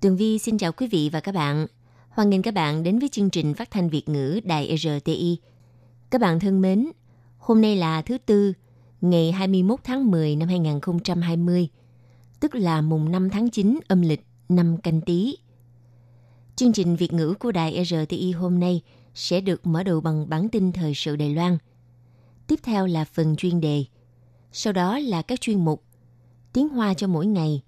[0.00, 1.66] Tường Vi xin chào quý vị và các bạn.
[2.08, 5.38] Hoan nghênh các bạn đến với chương trình phát thanh Việt ngữ Đài RTI.
[6.10, 6.88] Các bạn thân mến,
[7.38, 8.52] hôm nay là thứ Tư,
[9.00, 11.68] ngày 21 tháng 10 năm 2020,
[12.40, 15.36] tức là mùng 5 tháng 9 âm lịch năm canh tí.
[16.56, 18.82] Chương trình Việt ngữ của Đài RTI hôm nay
[19.14, 21.58] sẽ được mở đầu bằng bản tin thời sự Đài Loan.
[22.46, 23.84] Tiếp theo là phần chuyên đề,
[24.52, 25.84] sau đó là các chuyên mục
[26.52, 27.62] Tiếng Hoa cho mỗi ngày,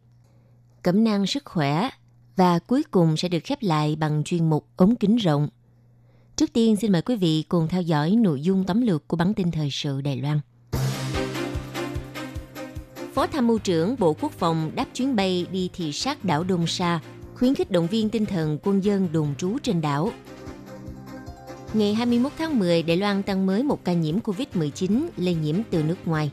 [0.82, 1.90] Cẩm nang sức khỏe
[2.36, 5.48] và cuối cùng sẽ được khép lại bằng chuyên mục ống kính rộng.
[6.36, 9.34] Trước tiên xin mời quý vị cùng theo dõi nội dung tóm lược của bản
[9.34, 10.40] tin thời sự Đài Loan.
[13.14, 16.66] Phó Tham mưu trưởng Bộ Quốc phòng đáp chuyến bay đi thị sát đảo Đông
[16.66, 17.00] Sa,
[17.34, 20.10] khuyến khích động viên tinh thần quân dân đồn trú trên đảo.
[21.74, 25.82] Ngày 21 tháng 10, Đài Loan tăng mới một ca nhiễm COVID-19 lây nhiễm từ
[25.82, 26.30] nước ngoài.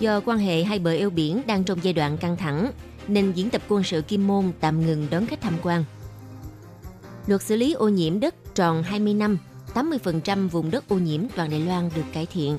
[0.00, 2.72] Do quan hệ hai bờ eo biển đang trong giai đoạn căng thẳng,
[3.10, 5.84] nên diễn tập quân sự Kim Môn tạm ngừng đón khách tham quan.
[7.26, 9.38] Luật xử lý ô nhiễm đất tròn 20 năm,
[9.74, 12.58] 80% vùng đất ô nhiễm toàn Đài Loan được cải thiện.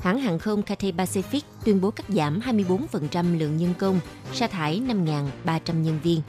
[0.00, 4.00] Hãng hàng không Cathay Pacific tuyên bố cắt giảm 24% lượng nhân công,
[4.32, 6.20] sa thải 5.300 nhân viên.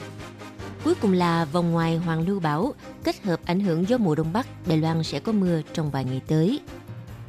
[0.84, 4.34] Cuối cùng là vòng ngoài Hoàng Lưu Bảo, kết hợp ảnh hưởng gió mùa Đông
[4.34, 6.60] Bắc, Đài Loan sẽ có mưa trong vài ngày tới.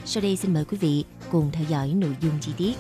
[0.05, 2.75] Sau đây xin mời quý vị cùng theo dõi nội dung chi tiết.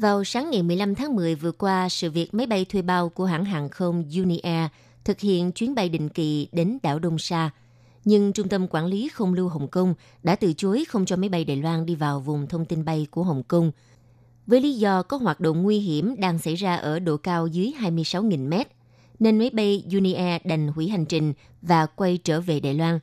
[0.00, 3.24] Vào sáng ngày 15 tháng 10 vừa qua, sự việc máy bay thuê bao của
[3.24, 4.70] hãng hàng không Uniair
[5.04, 7.50] thực hiện chuyến bay định kỳ đến đảo Đông Sa.
[8.04, 11.28] Nhưng Trung tâm Quản lý Không lưu Hồng Kông đã từ chối không cho máy
[11.28, 13.72] bay Đài Loan đi vào vùng thông tin bay của Hồng Kông.
[14.46, 17.72] Với lý do có hoạt động nguy hiểm đang xảy ra ở độ cao dưới
[17.80, 18.68] 26.000 mét,
[19.18, 21.32] nên máy bay Uniair đành hủy hành trình
[21.62, 22.98] và quay trở về Đài Loan.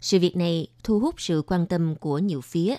[0.00, 2.76] Sự việc này thu hút sự quan tâm của nhiều phía.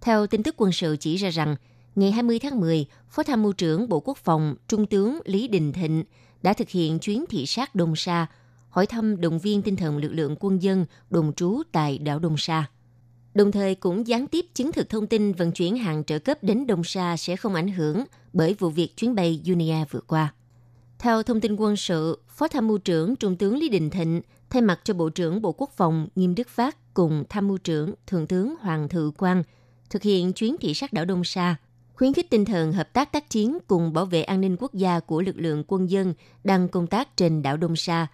[0.00, 1.56] Theo tin tức quân sự chỉ ra rằng,
[2.00, 5.72] ngày 20 tháng 10, Phó Tham mưu trưởng Bộ Quốc phòng Trung tướng Lý Đình
[5.72, 6.04] Thịnh
[6.42, 8.26] đã thực hiện chuyến thị sát Đông Sa,
[8.68, 12.36] hỏi thăm động viên tinh thần lực lượng quân dân đồn trú tại đảo Đông
[12.36, 12.70] Sa.
[13.34, 16.66] Đồng thời cũng gián tiếp chứng thực thông tin vận chuyển hàng trợ cấp đến
[16.66, 20.34] Đông Sa sẽ không ảnh hưởng bởi vụ việc chuyến bay Unia vừa qua.
[20.98, 24.62] Theo thông tin quân sự, Phó Tham mưu trưởng Trung tướng Lý Đình Thịnh thay
[24.62, 28.26] mặt cho Bộ trưởng Bộ Quốc phòng Nghiêm Đức Phát cùng Tham mưu trưởng Thượng
[28.26, 29.42] tướng Hoàng Thự Quang
[29.90, 31.56] thực hiện chuyến thị sát đảo Đông Sa,
[32.00, 35.00] khuyến khích tinh thần hợp tác tác chiến cùng bảo vệ an ninh quốc gia
[35.00, 38.06] của lực lượng quân dân đang công tác trên đảo Đông Sa.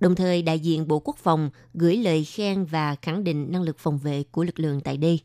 [0.00, 3.78] Đồng thời, đại diện Bộ Quốc phòng gửi lời khen và khẳng định năng lực
[3.78, 5.20] phòng vệ của lực lượng tại đây.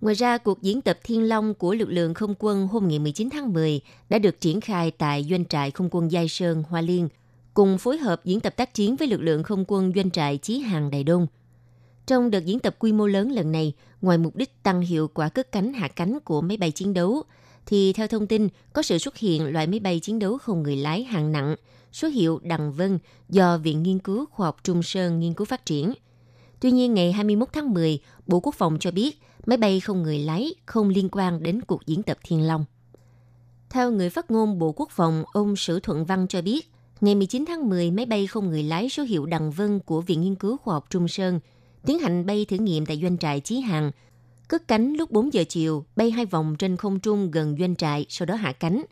[0.00, 3.28] Ngoài ra, cuộc diễn tập Thiên Long của lực lượng không quân hôm ngày 19
[3.32, 7.08] tháng 10 đã được triển khai tại doanh trại không quân Giai Sơn, Hoa Liên,
[7.54, 10.60] cùng phối hợp diễn tập tác chiến với lực lượng không quân doanh trại Chí
[10.60, 11.26] Hàng Đài Đông.
[12.10, 15.28] Trong đợt diễn tập quy mô lớn lần này, ngoài mục đích tăng hiệu quả
[15.28, 17.22] cất cánh hạ cánh của máy bay chiến đấu,
[17.66, 20.76] thì theo thông tin có sự xuất hiện loại máy bay chiến đấu không người
[20.76, 21.56] lái hạng nặng,
[21.92, 25.66] số hiệu Đằng Vân do Viện Nghiên cứu Khoa học Trung Sơn nghiên cứu phát
[25.66, 25.92] triển.
[26.60, 30.18] Tuy nhiên, ngày 21 tháng 10, Bộ Quốc phòng cho biết máy bay không người
[30.18, 32.64] lái không liên quan đến cuộc diễn tập Thiên Long.
[33.70, 36.70] Theo người phát ngôn Bộ Quốc phòng, ông Sử Thuận Văn cho biết,
[37.00, 40.20] ngày 19 tháng 10, máy bay không người lái số hiệu Đằng Vân của Viện
[40.20, 41.40] Nghiên cứu Khoa học Trung Sơn
[41.86, 43.90] tiến hành bay thử nghiệm tại doanh trại Chí Hàng.
[44.48, 48.06] Cất cánh lúc 4 giờ chiều, bay hai vòng trên không trung gần doanh trại,
[48.08, 48.82] sau đó hạ cánh.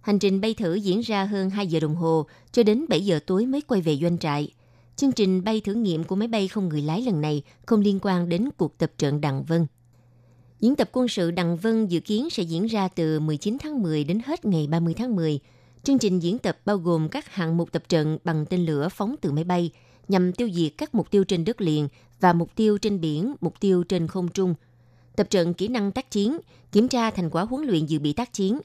[0.00, 3.18] Hành trình bay thử diễn ra hơn 2 giờ đồng hồ, cho đến 7 giờ
[3.26, 4.52] tối mới quay về doanh trại.
[4.96, 7.98] Chương trình bay thử nghiệm của máy bay không người lái lần này không liên
[8.02, 9.66] quan đến cuộc tập trận đặng Vân.
[10.60, 14.04] Diễn tập quân sự đặng Vân dự kiến sẽ diễn ra từ 19 tháng 10
[14.04, 15.40] đến hết ngày 30 tháng 10.
[15.82, 19.14] Chương trình diễn tập bao gồm các hạng mục tập trận bằng tên lửa phóng
[19.20, 19.70] từ máy bay
[20.08, 21.88] nhằm tiêu diệt các mục tiêu trên đất liền
[22.20, 24.54] và mục tiêu trên biển, mục tiêu trên không trung.
[25.16, 26.38] Tập trận kỹ năng tác chiến,
[26.72, 28.60] kiểm tra thành quả huấn luyện dự bị tác chiến.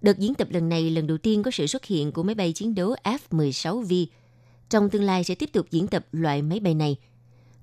[0.00, 2.52] Đợt diễn tập lần này lần đầu tiên có sự xuất hiện của máy bay
[2.52, 4.06] chiến đấu F-16V.
[4.70, 6.96] Trong tương lai sẽ tiếp tục diễn tập loại máy bay này.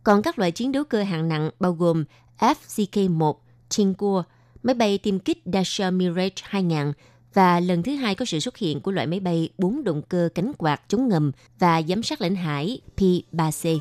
[0.03, 2.03] Còn các loại chiến đấu cơ hạng nặng bao gồm
[2.39, 3.33] FCK-1,
[3.69, 4.23] Chinkua,
[4.63, 6.93] máy bay tiêm kích Dasha Mirage 2000
[7.33, 10.30] và lần thứ hai có sự xuất hiện của loại máy bay bốn động cơ
[10.35, 13.80] cánh quạt chống ngầm và giám sát lãnh hải P-3C.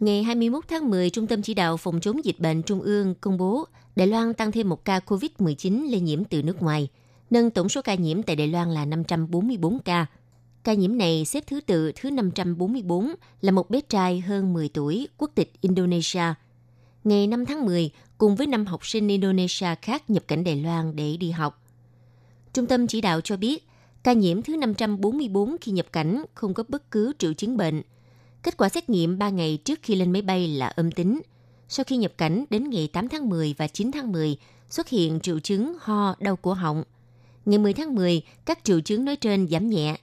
[0.00, 3.38] Ngày 21 tháng 10, Trung tâm Chỉ đạo Phòng chống dịch bệnh Trung ương công
[3.38, 6.88] bố Đài Loan tăng thêm một ca COVID-19 lây nhiễm từ nước ngoài,
[7.30, 10.06] nâng tổng số ca nhiễm tại Đài Loan là 544 ca.
[10.64, 15.08] Ca nhiễm này xếp thứ tự thứ 544 là một bé trai hơn 10 tuổi,
[15.18, 16.34] quốc tịch Indonesia.
[17.04, 17.90] Ngày 5 tháng 10,
[18.20, 21.62] cùng với năm học sinh Indonesia khác nhập cảnh Đài Loan để đi học.
[22.52, 23.66] Trung tâm chỉ đạo cho biết,
[24.02, 27.82] ca nhiễm thứ 544 khi nhập cảnh không có bất cứ triệu chứng bệnh.
[28.42, 31.20] Kết quả xét nghiệm 3 ngày trước khi lên máy bay là âm tính.
[31.68, 34.36] Sau khi nhập cảnh đến ngày 8 tháng 10 và 9 tháng 10
[34.70, 36.84] xuất hiện triệu chứng ho, đau cổ họng.
[37.44, 39.96] Ngày 10 tháng 10, các triệu chứng nói trên giảm nhẹ.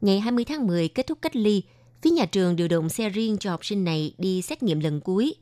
[0.00, 1.62] Ngày 20 tháng 10 kết thúc cách ly,
[2.02, 5.00] phía nhà trường điều động xe riêng cho học sinh này đi xét nghiệm lần
[5.00, 5.34] cuối.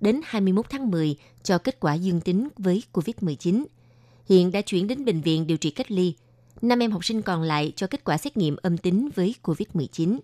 [0.00, 3.64] Đến 21 tháng 10 cho kết quả dương tính với COVID-19.
[4.28, 6.14] Hiện đã chuyển đến bệnh viện điều trị cách ly.
[6.62, 10.18] 5 em học sinh còn lại cho kết quả xét nghiệm âm tính với COVID-19.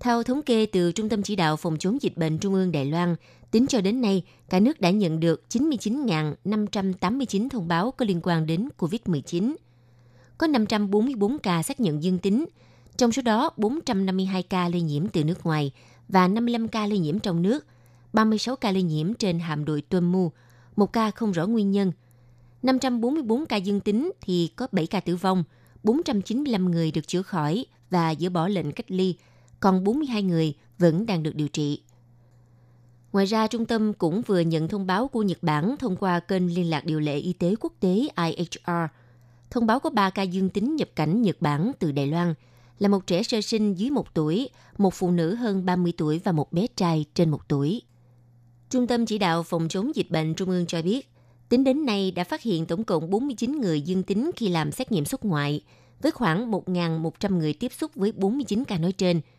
[0.00, 2.84] Theo thống kê từ Trung tâm Chỉ đạo Phòng chống dịch bệnh Trung ương Đài
[2.84, 3.16] Loan,
[3.50, 8.46] tính cho đến nay, cả nước đã nhận được 99.589 thông báo có liên quan
[8.46, 9.54] đến COVID-19.
[10.38, 12.44] Có 544 ca xác nhận dương tính,
[12.96, 15.72] trong số đó 452 ca lây nhiễm từ nước ngoài
[16.08, 17.66] và 55 ca lây nhiễm trong nước,
[18.12, 20.32] 36 ca lây nhiễm trên hạm đội Tuân Mu,
[20.76, 21.92] một ca không rõ nguyên nhân.
[22.62, 25.44] 544 ca dương tính thì có 7 ca tử vong,
[25.82, 29.16] 495 người được chữa khỏi và dỡ bỏ lệnh cách ly–
[29.62, 31.82] còn 42 người vẫn đang được điều trị.
[33.12, 36.54] Ngoài ra, trung tâm cũng vừa nhận thông báo của Nhật Bản thông qua kênh
[36.54, 38.70] liên lạc điều lệ y tế quốc tế IHR.
[39.50, 42.34] Thông báo có 3 ca dương tính nhập cảnh Nhật Bản từ Đài Loan,
[42.78, 44.48] là một trẻ sơ sinh dưới 1 tuổi,
[44.78, 47.82] một phụ nữ hơn 30 tuổi và một bé trai trên 1 tuổi.
[48.72, 51.08] Trung tâm chỉ đạo phòng chống dịch bệnh Trung ương cho biết,
[51.48, 54.92] tính đến nay đã phát hiện tổng cộng 49 người dương tính khi làm xét
[54.92, 55.64] nghiệm xuất ngoại,
[56.02, 59.20] với khoảng 1.100 người tiếp xúc với 49 ca nói trên–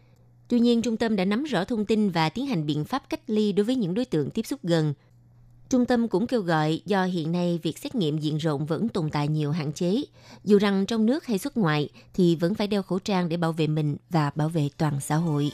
[0.47, 3.21] Tuy nhiên, trung tâm đã nắm rõ thông tin và tiến hành biện pháp cách
[3.27, 4.94] ly đối với những đối tượng tiếp xúc gần.
[5.69, 9.09] Trung tâm cũng kêu gọi do hiện nay việc xét nghiệm diện rộng vẫn tồn
[9.09, 10.01] tại nhiều hạn chế.
[10.44, 13.51] Dù rằng trong nước hay xuất ngoại thì vẫn phải đeo khẩu trang để bảo
[13.51, 15.51] vệ mình và bảo vệ toàn xã hội.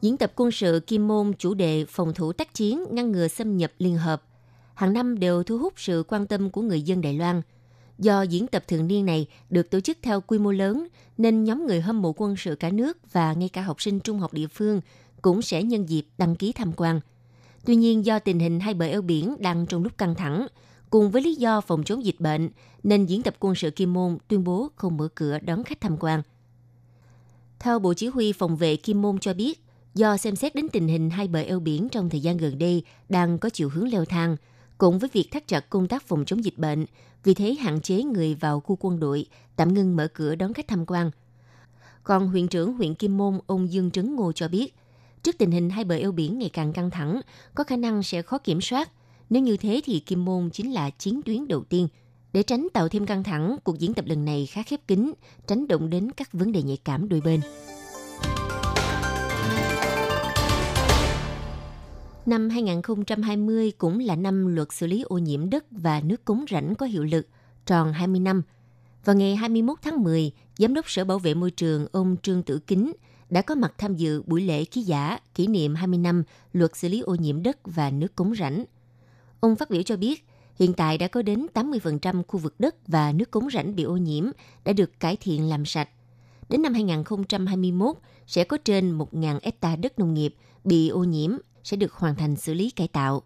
[0.00, 3.56] Diễn tập quân sự Kim Môn chủ đề phòng thủ tác chiến ngăn ngừa xâm
[3.56, 4.22] nhập liên hợp
[4.74, 7.42] hàng năm đều thu hút sự quan tâm của người dân Đài Loan–
[7.98, 10.88] Do diễn tập thường niên này được tổ chức theo quy mô lớn,
[11.18, 14.18] nên nhóm người hâm mộ quân sự cả nước và ngay cả học sinh trung
[14.18, 14.80] học địa phương
[15.22, 17.00] cũng sẽ nhân dịp đăng ký tham quan.
[17.64, 20.46] Tuy nhiên do tình hình hai bờ eo biển đang trong lúc căng thẳng,
[20.90, 22.48] cùng với lý do phòng chống dịch bệnh,
[22.82, 25.96] nên diễn tập quân sự Kim Môn tuyên bố không mở cửa đón khách tham
[26.00, 26.22] quan.
[27.58, 29.65] Theo Bộ Chỉ huy Phòng vệ Kim Môn cho biết,
[29.96, 32.82] do xem xét đến tình hình hai bờ eo biển trong thời gian gần đây
[33.08, 34.36] đang có chiều hướng leo thang,
[34.78, 36.86] cùng với việc thắt chặt công tác phòng chống dịch bệnh,
[37.24, 39.26] vì thế hạn chế người vào khu quân đội,
[39.56, 41.10] tạm ngưng mở cửa đón khách tham quan.
[42.04, 44.74] Còn huyện trưởng huyện Kim Môn, ông Dương Trấn Ngô cho biết,
[45.22, 47.20] trước tình hình hai bờ eo biển ngày càng căng thẳng,
[47.54, 48.90] có khả năng sẽ khó kiểm soát.
[49.30, 51.88] Nếu như thế thì Kim Môn chính là chiến tuyến đầu tiên.
[52.32, 55.12] Để tránh tạo thêm căng thẳng, cuộc diễn tập lần này khá khép kín,
[55.46, 57.40] tránh động đến các vấn đề nhạy cảm đôi bên.
[62.26, 66.74] Năm 2020 cũng là năm luật xử lý ô nhiễm đất và nước cống rãnh
[66.74, 67.28] có hiệu lực,
[67.66, 68.42] tròn 20 năm.
[69.04, 72.58] Vào ngày 21 tháng 10, Giám đốc Sở Bảo vệ Môi trường ông Trương Tử
[72.58, 72.92] Kính
[73.30, 76.88] đã có mặt tham dự buổi lễ ký giả kỷ niệm 20 năm luật xử
[76.88, 78.64] lý ô nhiễm đất và nước cống rãnh.
[79.40, 80.24] Ông phát biểu cho biết,
[80.58, 83.96] hiện tại đã có đến 80% khu vực đất và nước cống rãnh bị ô
[83.96, 84.24] nhiễm
[84.64, 85.88] đã được cải thiện làm sạch.
[86.48, 91.76] Đến năm 2021, sẽ có trên 1.000 hecta đất nông nghiệp bị ô nhiễm sẽ
[91.76, 93.22] được hoàn thành xử lý cải tạo.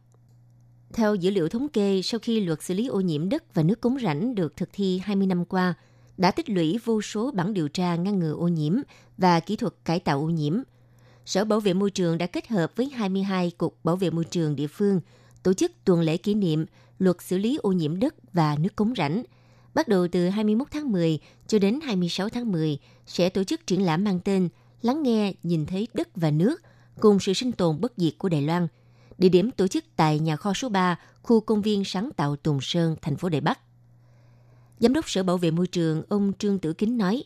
[0.92, 3.80] Theo dữ liệu thống kê, sau khi luật xử lý ô nhiễm đất và nước
[3.80, 5.74] cống rãnh được thực thi 20 năm qua,
[6.16, 8.74] đã tích lũy vô số bản điều tra ngăn ngừa ô nhiễm
[9.18, 10.56] và kỹ thuật cải tạo ô nhiễm.
[11.26, 14.56] Sở Bảo vệ Môi trường đã kết hợp với 22 Cục Bảo vệ Môi trường
[14.56, 15.00] địa phương
[15.42, 16.66] tổ chức tuần lễ kỷ niệm
[16.98, 19.22] luật xử lý ô nhiễm đất và nước cống rãnh.
[19.74, 23.82] Bắt đầu từ 21 tháng 10 cho đến 26 tháng 10 sẽ tổ chức triển
[23.82, 24.48] lãm mang tên
[24.82, 26.62] Lắng nghe, nhìn thấy đất và nước
[27.00, 28.68] cùng sự sinh tồn bất diệt của Đài Loan.
[29.18, 32.58] Địa điểm tổ chức tại nhà kho số 3, khu công viên sáng tạo Tùng
[32.60, 33.58] Sơn, thành phố Đài Bắc.
[34.78, 37.24] Giám đốc Sở Bảo vệ Môi trường ông Trương Tử Kính nói,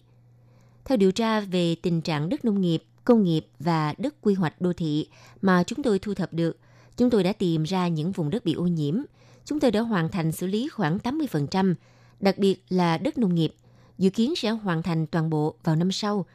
[0.85, 4.61] theo điều tra về tình trạng đất nông nghiệp, công nghiệp và đất quy hoạch
[4.61, 5.09] đô thị
[5.43, 6.59] mà chúng tôi thu thập được,
[6.97, 8.95] chúng tôi đã tìm ra những vùng đất bị ô nhiễm.
[9.45, 11.75] Chúng tôi đã hoàn thành xử lý khoảng 80%,
[12.21, 13.55] đặc biệt là đất nông nghiệp.
[13.99, 16.27] Dự kiến sẽ hoàn thành toàn bộ vào năm sau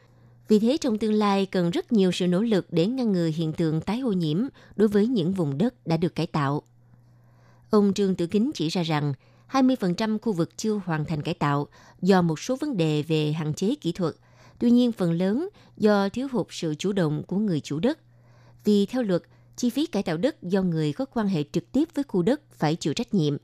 [0.50, 3.54] vì thế trong tương lai cần rất nhiều sự nỗ lực để ngăn ngừa hiện
[3.54, 4.38] tượng tái ô nhiễm
[4.76, 6.62] đối với những vùng đất đã được cải tạo.
[7.70, 9.14] Ông Trương Tử Kính chỉ ra rằng
[9.52, 11.68] 20% khu vực chưa hoàn thành cải tạo
[12.02, 14.16] do một số vấn đề về hạn chế kỹ thuật,
[14.60, 18.00] Tuy nhiên, phần lớn do thiếu hụt sự chủ động của người chủ đất.
[18.64, 19.24] Vì theo luật,
[19.56, 22.42] chi phí cải tạo đất do người có quan hệ trực tiếp với khu đất
[22.52, 23.38] phải chịu trách nhiệm.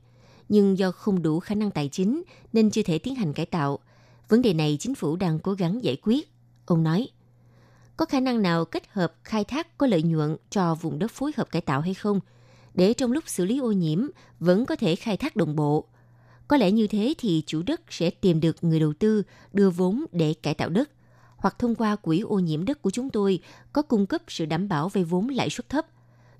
[0.48, 2.22] Nhưng do không đủ khả năng tài chính
[2.52, 3.78] nên chưa thể tiến hành cải tạo.
[4.28, 6.35] Vấn đề này chính phủ đang cố gắng giải quyết.
[6.66, 7.08] Ông nói,
[7.96, 11.32] có khả năng nào kết hợp khai thác có lợi nhuận cho vùng đất phối
[11.36, 12.20] hợp cải tạo hay không?
[12.74, 14.06] Để trong lúc xử lý ô nhiễm
[14.40, 15.84] vẫn có thể khai thác đồng bộ.
[16.48, 20.04] Có lẽ như thế thì chủ đất sẽ tìm được người đầu tư đưa vốn
[20.12, 20.90] để cải tạo đất
[21.36, 23.40] hoặc thông qua quỹ ô nhiễm đất của chúng tôi
[23.72, 25.86] có cung cấp sự đảm bảo về vốn lãi suất thấp,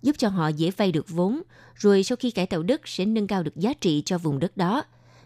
[0.03, 1.43] giúp cho họ dễ vay được vốn,
[1.75, 4.57] rồi sau khi cải tạo đất sẽ nâng cao được giá trị cho vùng đất
[4.57, 4.85] đó.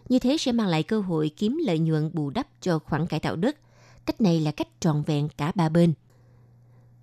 [0.09, 3.19] Như thế sẽ mang lại cơ hội kiếm lợi nhuận bù đắp cho khoản cải
[3.19, 3.57] tạo đất.
[4.05, 5.93] Cách này là cách trọn vẹn cả ba bên.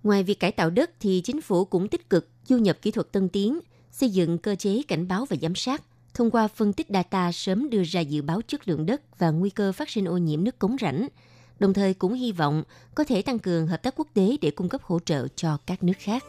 [0.03, 3.11] Ngoài việc cải tạo đất thì chính phủ cũng tích cực du nhập kỹ thuật
[3.11, 3.59] tân tiến,
[3.91, 7.69] xây dựng cơ chế cảnh báo và giám sát, thông qua phân tích data sớm
[7.69, 10.59] đưa ra dự báo chất lượng đất và nguy cơ phát sinh ô nhiễm nước
[10.59, 11.07] cống rãnh,
[11.59, 12.63] đồng thời cũng hy vọng
[12.95, 15.83] có thể tăng cường hợp tác quốc tế để cung cấp hỗ trợ cho các
[15.83, 16.23] nước khác.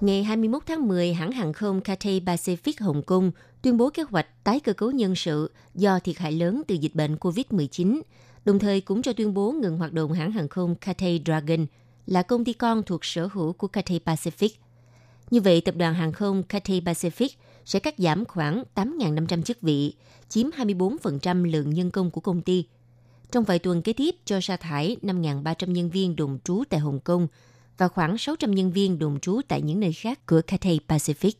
[0.00, 3.32] Ngày 21 tháng 10, hãng hàng không Cathay Pacific Hồng Kông
[3.62, 6.94] tuyên bố kế hoạch tái cơ cấu nhân sự do thiệt hại lớn từ dịch
[6.94, 8.00] bệnh COVID-19,
[8.44, 11.66] đồng thời cũng cho tuyên bố ngừng hoạt động hãng hàng không Cathay Dragon
[12.06, 14.48] là công ty con thuộc sở hữu của Cathay Pacific.
[15.30, 17.28] Như vậy, tập đoàn hàng không Cathay Pacific
[17.64, 19.94] sẽ cắt giảm khoảng 8.500 chức vị,
[20.28, 22.64] chiếm 24% lượng nhân công của công ty.
[23.32, 27.00] Trong vài tuần kế tiếp cho sa thải 5.300 nhân viên đồn trú tại Hồng
[27.00, 27.28] Kông
[27.78, 31.32] và khoảng 600 nhân viên đồn trú tại những nơi khác của Cathay Pacific.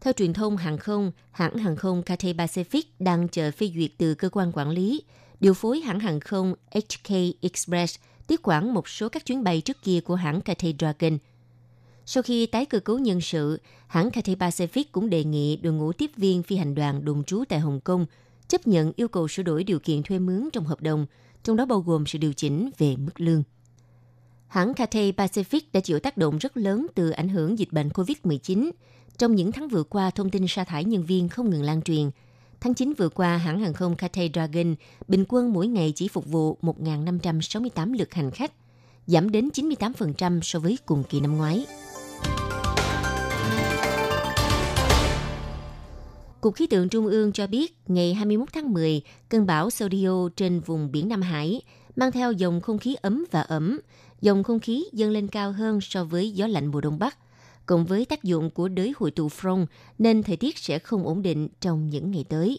[0.00, 4.14] Theo truyền thông hàng không, hãng hàng không Cathay Pacific đang chờ phê duyệt từ
[4.14, 5.02] cơ quan quản lý,
[5.40, 9.76] điều phối hãng hàng không HK Express tiếp quản một số các chuyến bay trước
[9.82, 11.18] kia của hãng Cathay Dragon.
[12.06, 15.92] Sau khi tái cơ cấu nhân sự, hãng Cathay Pacific cũng đề nghị đội ngũ
[15.92, 18.06] tiếp viên phi hành đoàn đồn trú tại Hồng Kông
[18.48, 21.06] chấp nhận yêu cầu sửa đổi điều kiện thuê mướn trong hợp đồng,
[21.42, 23.42] trong đó bao gồm sự điều chỉnh về mức lương.
[24.48, 28.70] Hãng Cathay Pacific đã chịu tác động rất lớn từ ảnh hưởng dịch bệnh COVID-19.
[29.18, 32.10] Trong những tháng vừa qua, thông tin sa thải nhân viên không ngừng lan truyền.
[32.60, 34.74] Tháng 9 vừa qua, hãng hàng không Cathay Dragon
[35.08, 38.52] bình quân mỗi ngày chỉ phục vụ 1.568 lượt hành khách,
[39.06, 41.66] giảm đến 98% so với cùng kỳ năm ngoái.
[46.40, 50.60] Cục Khí tượng Trung ương cho biết, ngày 21 tháng 10, cơn bão Sodio trên
[50.60, 51.62] vùng biển Nam Hải
[51.96, 53.80] mang theo dòng không khí ấm và ẩm,
[54.26, 57.18] dòng không khí dâng lên cao hơn so với gió lạnh mùa đông bắc.
[57.66, 59.66] Cộng với tác dụng của đới hội tụ front
[59.98, 62.58] nên thời tiết sẽ không ổn định trong những ngày tới.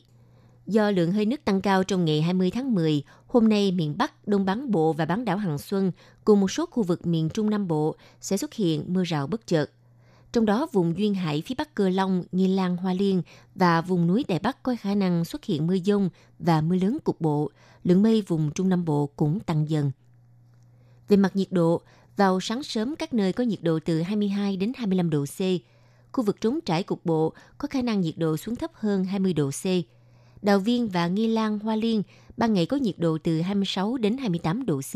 [0.68, 4.28] Do lượng hơi nước tăng cao trong ngày 20 tháng 10, hôm nay miền Bắc,
[4.28, 5.92] Đông Bán Bộ và bán đảo Hằng Xuân
[6.26, 9.48] cùng một số khu vực miền Trung Nam Bộ sẽ xuất hiện mưa rào bất
[9.48, 9.72] chợt.
[10.32, 13.22] Trong đó, vùng duyên hải phía Bắc Cơ Long, Nghi Lan, Hoa Liên
[13.56, 16.10] và vùng núi Đại Bắc có khả năng xuất hiện mưa dông
[16.40, 17.52] và mưa lớn cục bộ.
[17.84, 19.92] Lượng mây vùng Trung Nam Bộ cũng tăng dần.
[21.08, 21.82] Về mặt nhiệt độ,
[22.18, 25.40] vào sáng sớm các nơi có nhiệt độ từ 22 đến 25 độ C.
[26.12, 29.34] Khu vực trống trải cục bộ có khả năng nhiệt độ xuống thấp hơn 20
[29.34, 29.66] độ C.
[30.42, 32.04] Đào Viên và Nghi Lan, Hoa Liên
[32.38, 34.96] ban ngày có nhiệt độ từ 26 đến 28 độ C.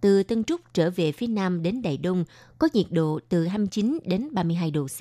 [0.00, 2.24] Từ Tân Trúc trở về phía Nam đến Đài Đông
[2.58, 5.00] có nhiệt độ từ 29 đến 32 độ C.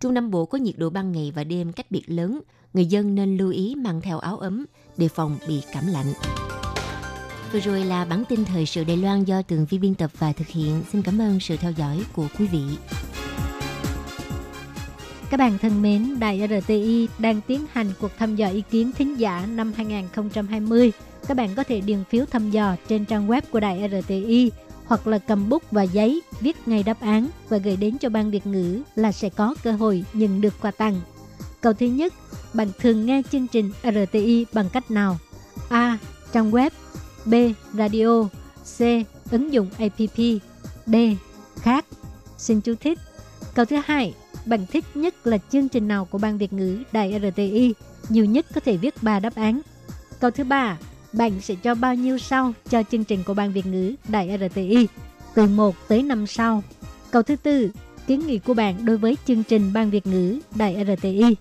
[0.00, 2.40] Trung Nam Bộ có nhiệt độ ban ngày và đêm cách biệt lớn,
[2.74, 6.12] người dân nên lưu ý mang theo áo ấm, đề phòng bị cảm lạnh.
[7.54, 10.32] Vừa rồi là bản tin thời sự Đài Loan do Tường Vi biên tập và
[10.32, 10.82] thực hiện.
[10.92, 12.62] Xin cảm ơn sự theo dõi của quý vị.
[15.30, 19.20] Các bạn thân mến, Đài RTI đang tiến hành cuộc thăm dò ý kiến thính
[19.20, 20.92] giả năm 2020.
[21.28, 24.50] Các bạn có thể điền phiếu thăm dò trên trang web của Đài RTI
[24.86, 28.30] hoặc là cầm bút và giấy viết ngay đáp án và gửi đến cho ban
[28.30, 31.00] Việt ngữ là sẽ có cơ hội nhận được quà tặng.
[31.60, 32.14] Câu thứ nhất,
[32.54, 35.18] bạn thường nghe chương trình RTI bằng cách nào?
[35.68, 35.98] A.
[36.32, 36.70] Trang web
[37.24, 37.34] B.
[37.72, 38.28] Radio
[38.78, 38.80] C.
[39.30, 39.98] Ứng dụng app
[40.86, 40.94] D.
[41.56, 41.84] Khác
[42.38, 42.98] Xin chú thích
[43.54, 44.14] Câu thứ hai
[44.46, 47.74] Bạn thích nhất là chương trình nào của Ban Việt ngữ Đài RTI
[48.08, 49.60] Nhiều nhất có thể viết 3 đáp án
[50.20, 50.78] Câu thứ ba
[51.12, 54.88] Bạn sẽ cho bao nhiêu sao cho chương trình của Ban Việt ngữ Đài RTI
[55.34, 56.62] Từ 1 tới 5 sao
[57.10, 57.70] Câu thứ tư
[58.06, 61.36] Kiến nghị của bạn đối với chương trình Ban Việt ngữ Đài RTI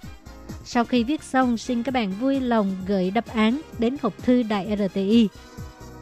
[0.65, 4.43] sau khi viết xong, xin các bạn vui lòng gửi đáp án đến hộp thư
[4.43, 5.29] Đài RTI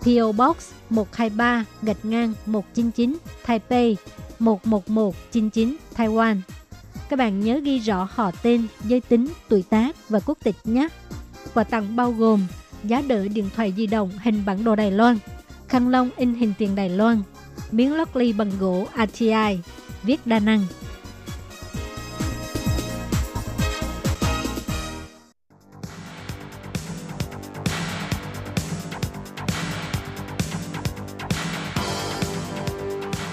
[0.02, 3.98] PO Box 123 gạch ngang 199 Taipei
[4.40, 6.38] 11199 Taiwan.
[7.10, 10.88] Các bạn nhớ ghi rõ họ tên, giới tính, tuổi tác và quốc tịch nhé.
[11.54, 12.48] Quà tặng bao gồm
[12.84, 15.18] giá đỡ điện thoại di động hình bản đồ Đài Loan,
[15.68, 17.22] khăn lông in hình tiền Đài Loan,
[17.72, 19.60] miếng lót ly bằng gỗ ATI,
[20.04, 20.66] viết đa năng,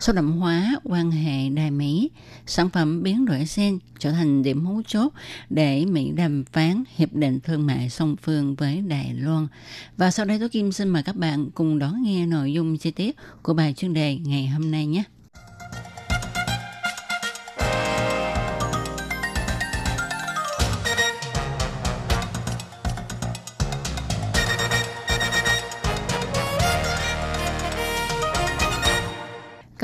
[0.00, 2.10] Sâu đậm hóa quan hệ Đài Mỹ,
[2.46, 5.12] sản phẩm biến đổi gen trở thành điểm mấu chốt
[5.50, 9.46] để Mỹ đàm phán hiệp định thương mại song phương với Đài Loan.
[9.96, 12.90] Và sau đây tôi Kim xin mời các bạn cùng đón nghe nội dung chi
[12.90, 15.02] tiết của bài chuyên đề ngày hôm nay nhé.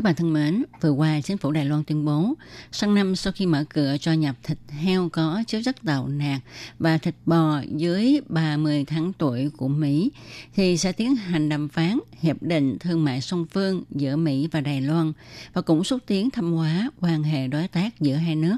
[0.06, 2.34] Bạn thân mến, vừa qua chính phủ Đài Loan tuyên bố,
[2.72, 6.40] sang năm sau khi mở cửa cho nhập thịt heo có chứa chất đậu nạc
[6.78, 10.10] và thịt bò dưới 30 tháng tuổi của Mỹ,
[10.54, 14.60] thì sẽ tiến hành đàm phán hiệp định thương mại song phương giữa Mỹ và
[14.60, 15.12] Đài Loan
[15.52, 18.56] và cũng xúc tiến thâm hóa quan hệ đối tác giữa hai nước.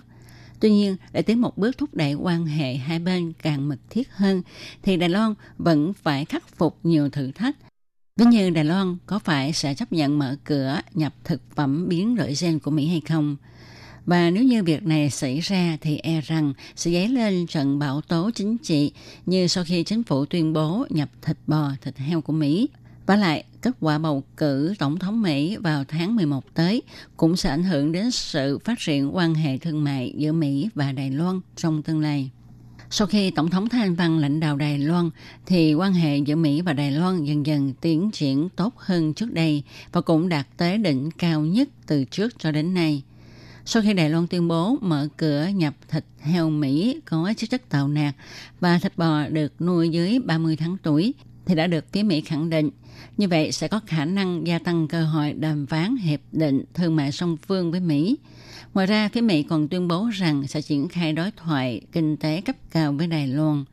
[0.60, 4.08] Tuy nhiên, để tiến một bước thúc đẩy quan hệ hai bên càng mật thiết
[4.12, 4.42] hơn,
[4.82, 7.56] thì Đài Loan vẫn phải khắc phục nhiều thử thách
[8.18, 12.16] Ví như Đài Loan có phải sẽ chấp nhận mở cửa nhập thực phẩm biến
[12.16, 13.36] đổi gen của Mỹ hay không?
[14.06, 18.00] Và nếu như việc này xảy ra thì e rằng sẽ dấy lên trận bão
[18.00, 18.92] tố chính trị
[19.26, 22.68] như sau khi chính phủ tuyên bố nhập thịt bò, thịt heo của Mỹ.
[23.06, 26.82] Và lại, kết quả bầu cử Tổng thống Mỹ vào tháng 11 tới
[27.16, 30.92] cũng sẽ ảnh hưởng đến sự phát triển quan hệ thương mại giữa Mỹ và
[30.92, 32.30] Đài Loan trong tương lai.
[32.90, 35.10] Sau khi Tổng thống Thanh Văn lãnh đạo Đài Loan,
[35.46, 39.32] thì quan hệ giữa Mỹ và Đài Loan dần dần tiến triển tốt hơn trước
[39.32, 43.02] đây và cũng đạt tới đỉnh cao nhất từ trước cho đến nay.
[43.64, 47.68] Sau khi Đài Loan tuyên bố mở cửa nhập thịt heo Mỹ có chứa chất
[47.68, 48.14] tạo nạc
[48.60, 51.14] và thịt bò được nuôi dưới 30 tháng tuổi,
[51.46, 52.70] thì đã được phía Mỹ khẳng định.
[53.16, 56.96] Như vậy sẽ có khả năng gia tăng cơ hội đàm phán hiệp định thương
[56.96, 58.16] mại song phương với Mỹ–
[58.78, 62.40] Ngoài ra, phía Mỹ còn tuyên bố rằng sẽ triển khai đối thoại kinh tế
[62.40, 63.64] cấp cao với Đài Loan.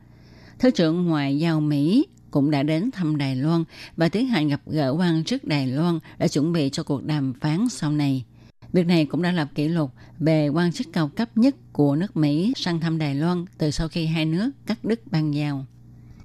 [0.58, 3.64] Thứ trưởng Ngoại giao Mỹ cũng đã đến thăm Đài Loan
[3.96, 7.32] và tiến hành gặp gỡ quan chức Đài Loan để chuẩn bị cho cuộc đàm
[7.40, 8.24] phán sau này.
[8.72, 12.16] Việc này cũng đã lập kỷ lục về quan chức cao cấp nhất của nước
[12.16, 15.66] Mỹ sang thăm Đài Loan từ sau khi hai nước cắt đứt băng giao.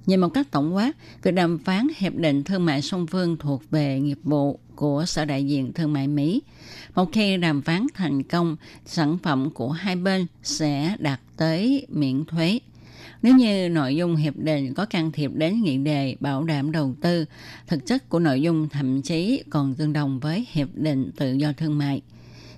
[0.06, 3.70] Nhìn một cách tổng quát, việc đàm phán hiệp định thương mại song phương thuộc
[3.70, 6.42] về nghiệp vụ của Sở Đại diện Thương mại Mỹ.
[6.94, 12.24] Một khi đàm phán thành công, sản phẩm của hai bên sẽ đạt tới miễn
[12.24, 12.58] thuế.
[13.22, 16.94] Nếu như nội dung hiệp định có can thiệp đến nghị đề bảo đảm đầu
[17.00, 17.24] tư,
[17.66, 21.52] thực chất của nội dung thậm chí còn tương đồng với hiệp định tự do
[21.52, 22.02] thương mại.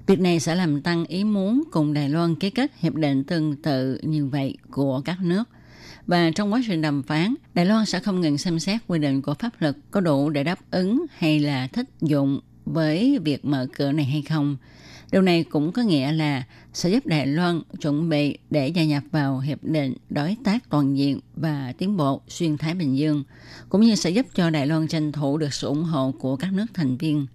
[0.07, 3.57] Việc này sẽ làm tăng ý muốn cùng Đài Loan ký kết hiệp định tương
[3.57, 5.45] tự như vậy của các nước–
[6.07, 9.23] và trong quá trình đàm phán, Đài Loan sẽ không ngừng xem xét quy định
[9.23, 13.67] của pháp luật có đủ để đáp ứng hay là thích dụng với việc mở
[13.77, 14.57] cửa này hay không.
[15.13, 19.03] Điều này cũng có nghĩa là sẽ giúp Đài Loan chuẩn bị để gia nhập
[19.11, 23.25] vào Hiệp định Đối tác Toàn diện và Tiến bộ Xuyên Thái Bình Dương,
[23.69, 26.53] cũng như sẽ giúp cho Đài Loan tranh thủ được sự ủng hộ của các
[26.53, 27.27] nước thành viên.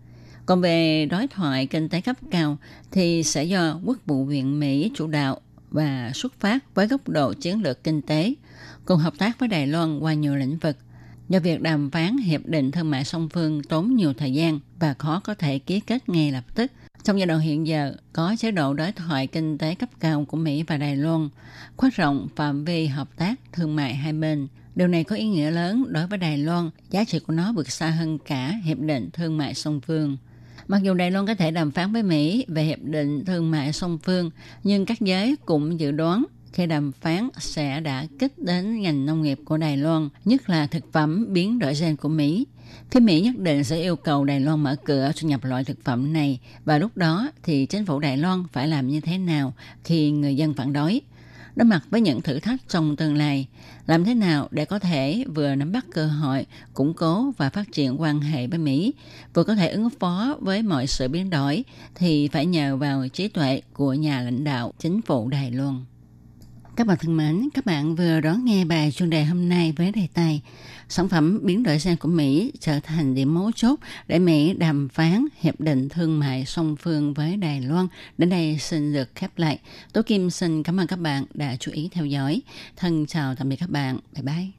[0.46, 2.58] Còn về đối thoại kinh tế cấp cao
[2.92, 7.34] thì sẽ do Quốc vụ viện Mỹ chủ đạo và xuất phát với góc độ
[7.34, 8.34] chiến lược kinh tế–
[8.90, 10.78] cùng hợp tác với Đài Loan qua nhiều lĩnh vực.
[11.30, 14.94] Do việc đàm phán hiệp định thương mại song phương tốn nhiều thời gian và
[14.94, 16.72] khó có thể ký kết ngay lập tức.
[17.04, 20.38] Trong giai đoạn hiện giờ, có chế độ đối thoại kinh tế cấp cao của
[20.38, 21.30] Mỹ và Đài Loan,
[21.78, 24.48] khoát rộng phạm vi hợp tác thương mại hai bên.
[24.76, 27.72] Điều này có ý nghĩa lớn đối với Đài Loan, giá trị của nó vượt
[27.72, 30.18] xa hơn cả hiệp định thương mại song phương.
[30.70, 33.74] Mặc dù Đài Loan có thể đàm phán với Mỹ về hiệp định thương mại
[33.74, 34.30] song phương,
[34.64, 39.22] nhưng các giới cũng dự đoán khi đàm phán sẽ đã kích đến ngành nông
[39.22, 42.48] nghiệp của Đài Loan, nhất là thực phẩm biến đổi gen của Mỹ.
[42.92, 45.84] Phía Mỹ nhất định sẽ yêu cầu Đài Loan mở cửa xuất nhập loại thực
[45.84, 49.54] phẩm này và lúc đó thì chính phủ Đài Loan phải làm như thế nào
[49.84, 51.02] khi người dân phản đối.
[51.56, 53.48] Đối mặt với những thử thách trong tương lai,
[53.88, 57.72] làm thế nào để có thể vừa nắm bắt cơ hội, củng cố và phát
[57.72, 58.94] triển quan hệ với Mỹ,
[59.34, 61.64] vừa có thể ứng phó với mọi sự biến đổi
[61.96, 65.86] thì phải nhờ vào trí tuệ của nhà lãnh đạo chính phủ Đài Loan.
[66.80, 69.92] Các bạn thân mến, các bạn vừa đón nghe bài chuyên đề hôm nay với
[69.92, 70.42] đề tài
[70.90, 74.90] Sản phẩm biến đổi gen của Mỹ trở thành điểm mấu chốt để Mỹ đàm
[74.90, 77.88] phán hiệp định thương mại song phương với Đài Loan.
[78.18, 79.60] Đến đây xin được khép lại.
[79.94, 82.42] Tố Kim xin cảm ơn các bạn đã chú ý theo dõi.
[82.76, 84.00] Thân chào tạm biệt các bạn.
[84.14, 84.59] Bye bye.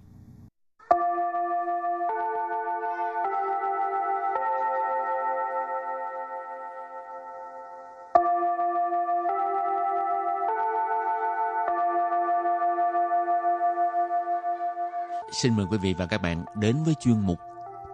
[15.32, 17.38] Xin mời quý vị và các bạn đến với chuyên mục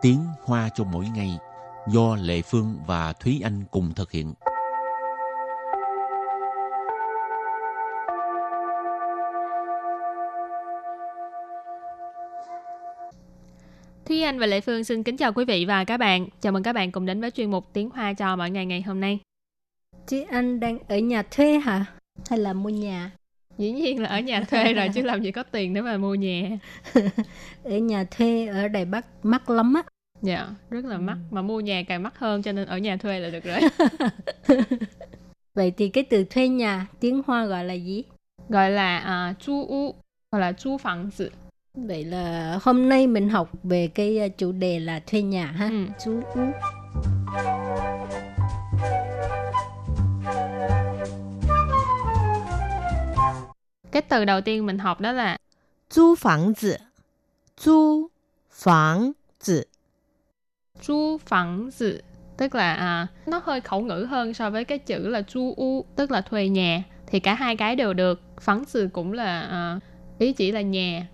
[0.03, 1.39] Tiếng Hoa cho mỗi ngày
[1.89, 4.35] do Lệ Phương và Thúy Anh cùng thực hiện.
[14.07, 16.29] Thúy Anh và Lệ Phương xin kính chào quý vị và các bạn.
[16.41, 18.83] Chào mừng các bạn cùng đến với chuyên mục Tiếng Hoa cho mỗi ngày ngày
[18.83, 19.19] hôm nay.
[20.07, 21.85] Chị Anh đang ở nhà thuê hả?
[22.31, 23.11] Hay là mua nhà?
[23.59, 26.15] Dĩ nhiên là ở nhà thuê rồi chứ làm gì có tiền để mà mua
[26.15, 26.59] nhà.
[27.65, 29.83] ở nhà thuê ở Đài Bắc mắc lắm á.
[30.23, 31.19] Dạ, rất là mắc.
[31.31, 33.61] Mà mua nhà càng mắc hơn cho nên ở nhà thuê là được rồi.
[35.55, 38.03] Vậy thì cái từ thuê nhà tiếng Hoa gọi là gì?
[38.49, 39.95] Gọi là uh, chu u
[40.33, 41.31] hoặc là chu phòng tử.
[41.75, 45.69] Vậy là hôm nay mình học về cái à, chủ đề là thuê nhà ha.
[45.69, 45.87] Ừ.
[46.05, 46.43] Chú u.
[53.96, 55.38] Cái từ đầu tiên mình học đó là
[55.90, 56.80] 租房子，
[57.58, 58.10] 租
[58.50, 59.68] 房子，
[60.82, 62.02] chu phòng tử.
[62.38, 65.86] Tức là à, nó hơi khẩu ngữ hơn so với cái chữ là chu u,
[65.96, 66.84] tức là thuê nhà.
[67.08, 68.22] Thì cả hai cái đều được.
[68.42, 69.80] Phẳng tử cũng là à,
[70.20, 71.08] ý chỉ là nhà.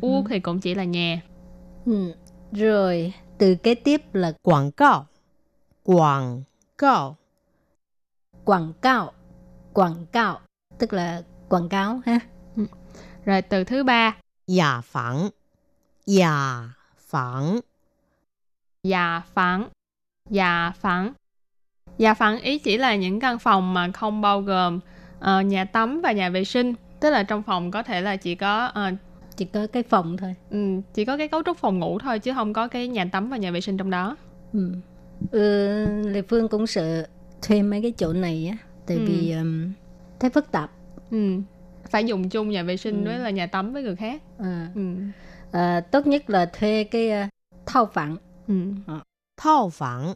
[0.00, 1.20] U thì cũng chỉ là nhà.
[1.86, 2.14] Ừ.
[2.52, 5.06] Rồi từ kế tiếp là 广告，
[5.84, 6.44] 广
[6.76, 7.14] 告，
[8.44, 9.12] quảng cáo.
[9.72, 10.40] Quảng cáo
[10.78, 12.19] tức là quảng cáo ha.
[12.55, 12.65] Ừ.
[13.25, 14.15] Rồi từ thứ ba.
[14.47, 15.29] nhà phẳng.
[16.05, 16.63] nhà
[17.07, 17.59] phẳng.
[18.83, 19.69] nhà phẳng.
[20.29, 21.13] nhà phẳng.
[21.97, 24.79] nhà phẳng ý chỉ là những căn phòng mà không bao gồm
[25.17, 26.73] uh, nhà tắm và nhà vệ sinh.
[26.99, 28.97] Tức là trong phòng có thể là chỉ có uh,
[29.37, 30.35] chỉ có cái phòng thôi.
[30.49, 33.29] Ừ, chỉ có cái cấu trúc phòng ngủ thôi chứ không có cái nhà tắm
[33.29, 34.17] và nhà vệ sinh trong đó.
[34.53, 34.71] Ừ.
[35.31, 37.07] Ừ, Lê Phương cũng sợ
[37.41, 39.03] thuê mấy cái chỗ này á, tại ừ.
[39.07, 39.71] vì um,
[40.19, 40.71] thấy phức tạp
[41.11, 41.41] Ừ.
[41.89, 43.07] phải dùng chung nhà vệ sinh ừ.
[43.07, 44.21] với là nhà tắm với người khác.
[44.37, 44.71] À.
[44.75, 44.81] Ừ.
[45.51, 47.29] À, tốt nhất là thuê cái ờ, uh,
[47.65, 48.17] thao phẳng.
[48.47, 48.53] Ừ.
[48.87, 48.99] Ờ.
[49.37, 50.13] thao phẳng.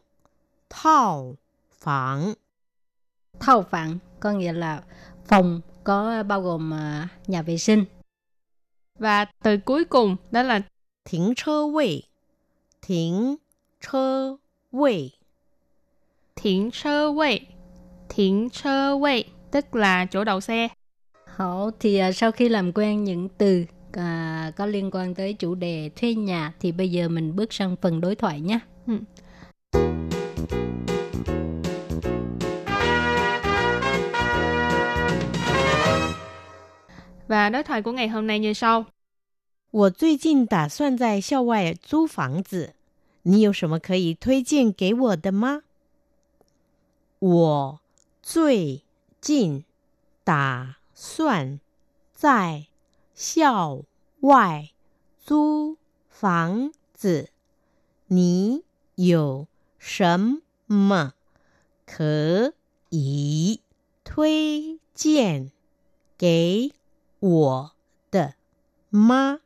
[0.69, 1.36] Thao
[1.71, 2.34] phẳng.
[3.39, 4.84] Thao phẳng có nghĩa là
[5.25, 7.86] phòng có bao gồm uh, nhà vệ sinh.
[8.99, 10.62] Và từ cuối cùng đó là
[11.06, 12.03] thính chơ vị
[12.82, 13.36] thính
[13.82, 14.36] chơ
[14.71, 15.12] vị
[16.36, 17.41] thính chơ vị
[18.10, 20.67] thính chơ vị tức là chỗ đậu xe.
[21.33, 25.55] Hảo, thì à, sau khi làm quen những từ à, có liên quan tới chủ
[25.55, 28.59] đề thuê nhà thì bây giờ mình bước sang phần đối thoại nhé.
[28.87, 28.99] Ừ.
[37.29, 38.85] Và đối thoại của ngày hôm nay như sau.
[39.71, 42.73] 我最近打算在校外租房子，
[43.23, 45.61] 你有什么可以推荐给我的吗？
[47.18, 47.81] 我
[48.23, 48.83] 最
[49.21, 49.64] 近
[50.25, 51.60] 打 算
[52.13, 52.68] 在
[53.13, 53.84] 校
[54.22, 54.70] 外
[55.20, 57.30] 租房子，
[58.08, 58.63] 你
[58.96, 61.12] 有什么
[61.86, 62.54] 可
[62.89, 63.60] 以
[64.06, 65.52] 推荐
[66.18, 66.72] 给
[67.20, 67.72] 我
[68.10, 68.36] 的
[68.89, 69.42] 吗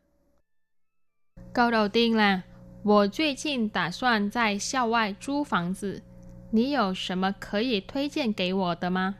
[1.51, 2.43] ？Câu đầu tiên là
[2.83, 6.03] 我最近打算在校外租房子，
[6.51, 9.15] 你有什么可以推荐给我的吗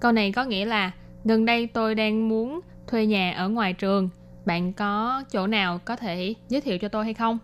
[0.00, 4.08] ？Câu này có nghĩa là gần đây tôi đang muốn thuê nhà ở ngoài trường.
[4.44, 7.38] Bạn có chỗ nào có thể giới thiệu cho tôi hay không?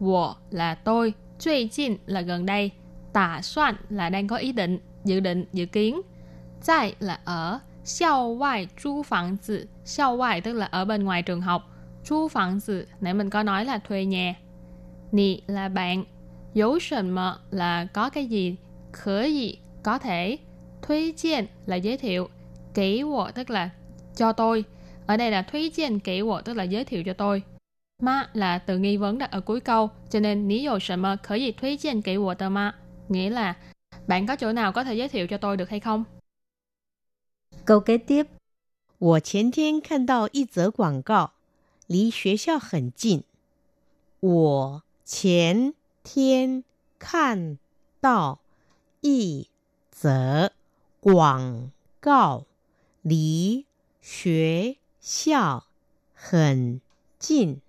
[0.00, 2.70] Wo là tôi, truy jin là gần đây,
[3.12, 6.00] tả soạn là đang có ý định, dự định, dự kiến.
[6.66, 11.22] Tại là ở, xiao ngoại chu phẳng zi, xiao ngoại tức là ở bên ngoài
[11.22, 11.62] trường học.
[12.04, 14.34] Chu phẳng zi, nãy mình có nói là thuê nhà.
[15.12, 16.04] Nì là bạn,
[16.54, 17.16] dấu sần
[17.50, 18.56] là có cái gì,
[18.92, 20.38] khở gì, có thể.
[20.82, 22.28] Thuê chiên là giới thiệu,
[22.75, 23.69] Kỹ wo tức là
[24.15, 24.65] cho tôi.
[25.05, 27.43] Ở đây là thuê chiên kỹ wo tức là giới thiệu cho tôi.
[28.01, 29.89] Ma là từ nghi vấn đặt ở cuối câu.
[30.09, 32.75] Cho nên ní dầu sần mờ khở gì thuê chiên kỹ wo tờ ma.
[33.09, 33.55] Nghĩa là
[34.07, 36.03] bạn có chỗ nào có thể giới thiệu cho tôi được hay không?
[37.65, 38.27] Câu kế tiếp,
[38.97, 41.31] 我前天看到一则广告，
[41.87, 43.23] 离学校很近。
[44.19, 46.63] 我前天
[46.99, 47.57] 看
[47.99, 48.39] 到
[49.01, 49.47] 一
[49.91, 50.51] 则
[50.99, 52.45] 广告，
[53.05, 53.65] 离
[54.01, 55.65] 学校
[56.13, 56.81] 很
[57.19, 57.61] 近。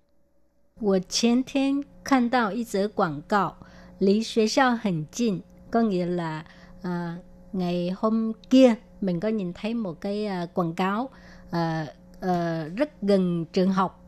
[0.79, 3.55] 我前天看到一则广告，
[3.99, 5.41] 离学校很近,
[5.71, 6.45] có nghĩa là
[6.81, 7.17] à,
[7.51, 11.09] ngày hôm kia mình có nhìn thấy một cái à, quảng cáo
[11.51, 11.87] à,
[12.19, 13.99] à, rất gần trường học.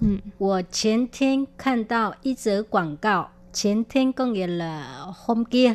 [0.00, 0.18] Ừ.
[0.38, 5.74] 我前天看到一则广告，前天 có nghĩa là hôm kia.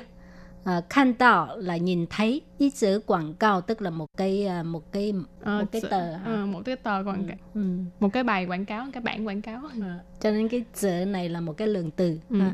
[0.64, 4.62] À, khan tạo là nhìn thấy, ý chữ quảng cáo tức là một cái à,
[4.62, 6.22] một cái Ờ, một cái chữ- tờ hả?
[6.24, 7.60] ờ, một cái tờ quảng cáo ừ.
[8.00, 11.28] một cái bài quảng cáo cái bản quảng cáo À, cho nên cái chữ này
[11.28, 12.38] là một cái lượng từ Ừ.
[12.40, 12.52] ha.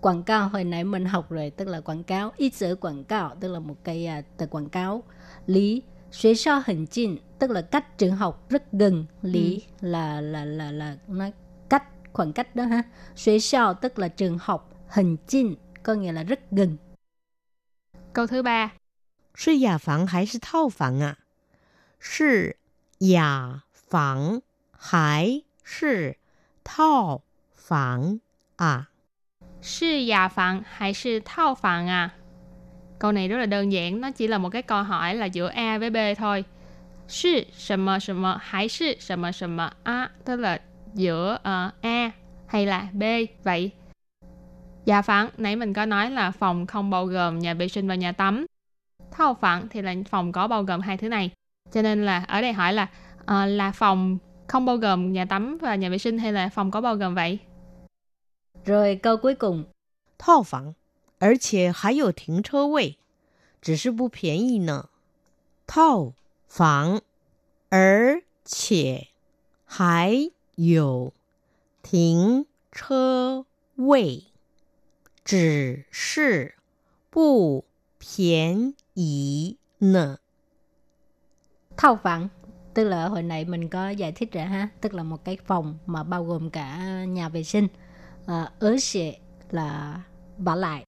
[0.00, 3.34] quảng cáo hồi nãy mình học rồi tức là quảng cáo ý chữ quảng cáo
[3.40, 5.02] tức là một cái à, từ quảng cáo
[5.46, 10.44] lý xuế sao hình chinh tức là cách trường học rất gần lý là là
[10.44, 11.32] là là nói
[11.68, 12.82] cách khoảng cách đó ha
[13.16, 16.76] xuế sao tức là trường học hình chinh có nghĩa là rất gần
[18.15, 18.71] câu thứ ba
[19.33, 21.17] 是雅房还是套房啊？
[21.99, 22.57] 是
[22.99, 24.41] 雅房
[24.77, 26.17] 还是
[26.63, 27.21] 套
[27.53, 28.19] 房
[28.57, 28.89] 啊？
[29.61, 32.09] 是雅房还是套房à
[32.99, 35.47] câu này rất là đơn giản nó chỉ là một cái câu hỏi là giữa
[35.47, 36.43] A với B thôi
[37.07, 40.59] 是什么什么还是什么什么啊 tức là
[40.93, 42.11] giữa ờ, A
[42.47, 43.03] hay là B
[43.43, 43.71] vậy
[44.85, 47.95] Dạ phẳng, nãy mình có nói là phòng không bao gồm nhà vệ sinh và
[47.95, 48.45] nhà tắm.
[49.11, 51.31] Thao phẳng thì là phòng có bao gồm hai thứ này.
[51.71, 52.87] Cho nên là ở đây hỏi là
[53.25, 56.71] ờ, là phòng không bao gồm nhà tắm và nhà vệ sinh hay là phòng
[56.71, 57.39] có bao gồm vậy?
[58.65, 59.63] rồi câu cuối cùng
[60.17, 60.75] 套房，
[61.19, 62.97] 而且还有停车位，
[63.61, 64.89] 只是不便宜呢。
[65.65, 66.13] 套
[66.47, 67.01] 房，
[67.69, 69.07] 而且
[69.65, 71.13] 还有
[71.81, 73.45] 停车
[73.77, 74.25] 位，
[75.25, 76.55] 只是
[77.09, 77.65] 不
[77.99, 80.17] 便宜呢。
[81.77, 82.27] thao phẳng
[82.73, 85.77] tức là hồi nãy mình có giải thích rồi ha tức là một cái phòng
[85.85, 87.67] mà bao gồm cả nhà vệ sinh
[88.25, 89.15] à, ở sẽ
[89.49, 90.01] là
[90.37, 90.85] vả lại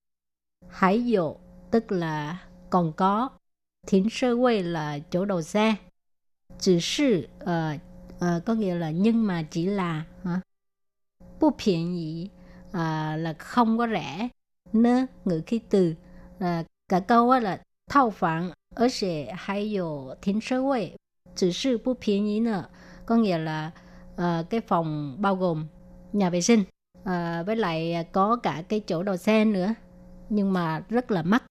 [0.69, 1.35] hải dụ
[1.71, 2.39] tức là
[2.69, 3.29] còn có
[3.87, 5.75] thiến sơ quay là chỗ đầu xe
[6.59, 7.73] chỉ sư ờ,
[8.19, 10.41] ờ, có nghĩa là nhưng mà chỉ là hả
[11.43, 12.31] 不便宜
[12.78, 14.28] à, là không có rẻ.
[14.72, 15.94] Nữa ngữ khi từ
[16.38, 20.90] là cả câu á là thao phản ở sẽ hay dù thính sơ quê
[21.36, 22.64] chỉ sự bố phiền nhí nữa
[23.06, 23.70] có nghĩa là
[24.16, 25.66] à, cái phòng bao gồm
[26.12, 26.64] nhà vệ sinh
[27.04, 29.74] à, với lại có cả cái chỗ đầu xe nữa
[30.28, 31.42] nhưng mà rất là mắc.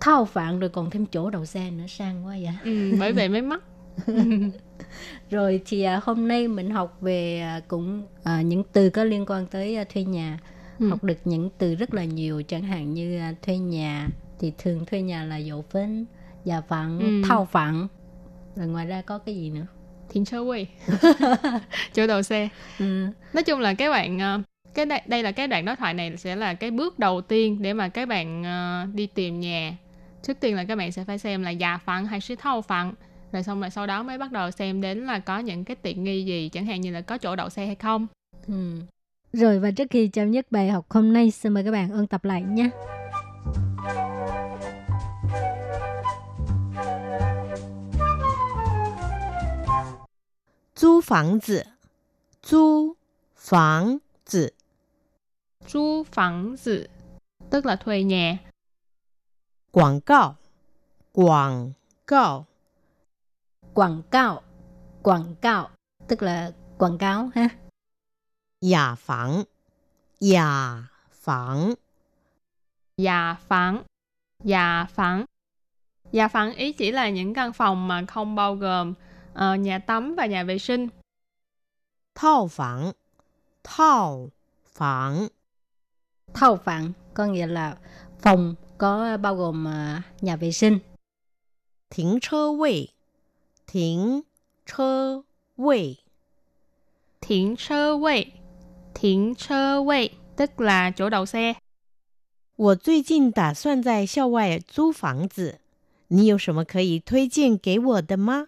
[0.00, 2.54] Thao phản rồi còn thêm chỗ đầu xe nữa sang quá vậy.
[2.64, 3.62] Ừ, bởi vậy mới mắc.
[5.30, 9.26] rồi thì à, hôm nay mình học về à, cũng à, những từ có liên
[9.26, 10.38] quan tới à, thuê nhà.
[10.78, 10.88] Ừ.
[10.88, 14.84] học được những từ rất là nhiều chẳng hạn như à, thuê nhà thì thường
[14.84, 16.06] thuê nhà là dỗ phấn
[16.44, 17.28] giả phẳng ừ.
[17.28, 17.88] thao phẳng
[18.56, 19.66] rồi ngoài ra có cái gì nữa?
[20.08, 20.66] Thiên sơ quỳ.
[21.94, 22.48] Chỗ đầu xe.
[22.78, 23.06] Ừ.
[23.32, 24.42] nói chung là cái bạn à,
[24.74, 27.62] cái đây, đây là cái đoạn đối thoại này sẽ là cái bước đầu tiên
[27.62, 29.76] để mà các bạn uh, đi tìm nhà.
[30.22, 32.94] Trước tiên là các bạn sẽ phải xem là già phẳng hay sĩ thâu phẳng
[33.32, 36.04] rồi xong rồi sau đó mới bắt đầu xem đến là có những cái tiện
[36.04, 38.06] nghi gì chẳng hạn như là có chỗ đậu xe hay không.
[38.46, 38.80] Ừ.
[39.32, 42.06] rồi và trước khi chấm dứt bài học hôm nay xin mời các bạn ôn
[42.06, 42.70] tập lại nhé.
[50.74, 51.62] Chú phòng tử
[52.42, 52.92] Chú
[53.36, 53.98] phòng
[54.32, 54.48] tử
[55.66, 56.86] Chú phòng tử
[57.50, 58.38] Tức là thuê nhà.
[59.70, 60.36] Quảng cáo
[61.12, 61.72] Quảng
[62.06, 62.46] cáo
[63.74, 64.42] quảng cáo.
[65.02, 65.70] Quảng cáo.
[66.08, 67.48] Tức là quảng cáo ha.
[68.60, 69.42] Nhà phẳng.
[70.20, 70.82] Nhà
[71.12, 71.74] phẳng.
[72.96, 73.82] Nhà phẳng.
[74.44, 75.24] Nhà phẳng.
[76.12, 78.94] Nhà phẳng ý chỉ là những căn phòng mà không bao gồm
[79.32, 80.88] uh, nhà tắm và nhà vệ sinh.
[82.14, 82.92] Thao phẳng.
[83.64, 84.30] Thao
[84.64, 85.28] phẳng.
[86.34, 87.76] Thao phẳng có nghĩa là
[88.20, 90.78] phòng có bao gồm uh, nhà vệ sinh.
[91.90, 92.88] Thính chơ vị
[93.71, 94.23] 停
[94.65, 95.23] 车
[95.55, 95.97] 位，
[97.19, 98.31] 停车位， Thiển sơ vị,
[98.93, 101.55] thiển sơ vị, tức là chỗ đậu xe.
[102.55, 105.59] 我最近打算在校外租房子，
[106.07, 108.47] 你有什么可以推荐给我的吗？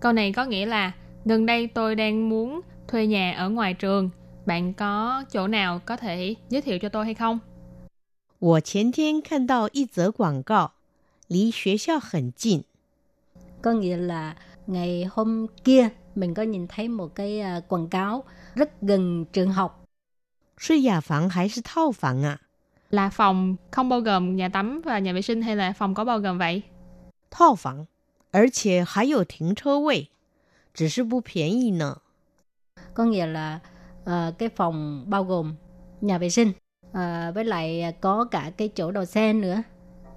[0.00, 4.10] Câu này có nghĩa là gần đây tôi đang muốn thuê nhà ở ngoài trường.
[4.46, 7.40] Bạn có chỗ nào có thể giới thiệu cho tôi hay không?
[8.38, 10.72] 我前天看到一则广告，
[11.26, 12.64] 离学校很近，
[13.60, 14.36] Có nghĩa là
[14.66, 19.52] ngày hôm kia mình có nhìn thấy một cái à, quảng cáo rất gần trường
[19.52, 19.84] học.
[20.56, 22.38] 是雅房还是套房啊？
[22.90, 26.04] Là phòng không bao gồm nhà tắm và nhà vệ sinh hay là phòng có
[26.04, 26.62] bao gồm vậy?
[27.30, 27.86] 套房，
[28.32, 30.08] 而且还有停车位，
[30.74, 31.96] 只是不便宜呢。
[32.94, 33.60] có nghĩa là
[34.04, 35.54] ờ, cái phòng bao gồm
[36.00, 36.52] nhà vệ sinh
[36.92, 39.62] ờ, với lại có cả cái chỗ đậu xe nữa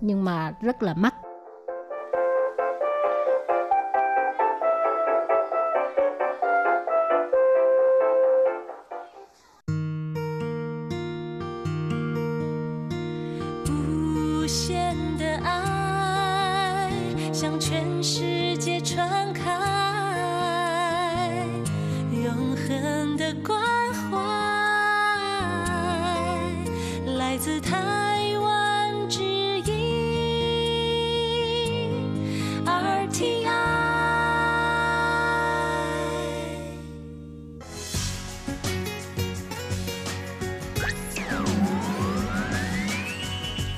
[0.01, 1.15] nhưng mà rất là mắc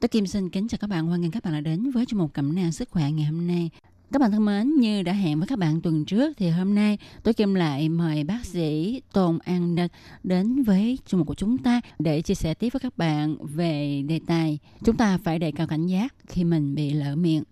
[0.00, 2.18] Tôi Kim xin kính chào các bạn, hoan nghênh các bạn đã đến với chương
[2.18, 3.70] mục cẩm nang sức khỏe ngày hôm nay.
[4.12, 6.98] Các bạn thân mến, như đã hẹn với các bạn tuần trước thì hôm nay
[7.22, 11.58] tôi Kim lại mời bác sĩ Tôn An Địch đến với chương mục của chúng
[11.58, 15.52] ta để chia sẻ tiếp với các bạn về đề tài chúng ta phải đề
[15.52, 17.44] cao cảnh giác khi mình bị lỡ miệng.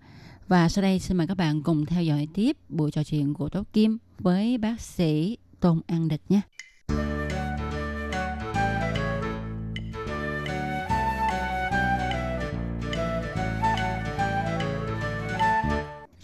[0.48, 3.48] Và sau đây xin mời các bạn cùng theo dõi tiếp buổi trò chuyện của
[3.48, 6.40] Tố Kim với bác sĩ Tôn An Địch nhé.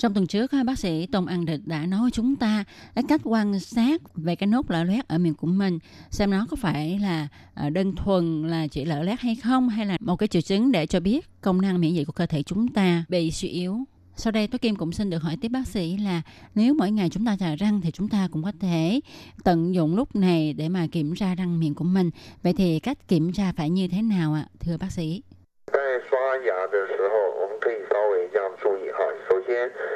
[0.03, 2.63] Trong tuần trước, bác sĩ Tôn An Địch đã nói với chúng ta
[2.95, 6.45] cái cách quan sát về cái nốt lở loét ở miệng của mình, xem nó
[6.49, 10.15] có phải là ờ, đơn thuần là chỉ lở loét hay không, hay là một
[10.15, 13.03] cái triệu chứng để cho biết công năng miễn dịch của cơ thể chúng ta
[13.09, 13.77] bị suy yếu.
[14.15, 16.21] Sau đây tôi Kim cũng xin được hỏi tiếp bác sĩ là
[16.55, 18.99] nếu mỗi ngày chúng ta chà răng thì chúng ta cũng có thể
[19.43, 22.09] tận dụng lúc này để mà kiểm tra răng miệng của mình.
[22.43, 25.23] Vậy thì cách kiểm tra phải như thế nào ạ, thưa bác sĩ?
[25.71, 25.77] 在
[26.09, 28.97] 刷牙的时候，我们可以稍微这样注意哈。
[29.29, 29.92] 首先就看这个呃，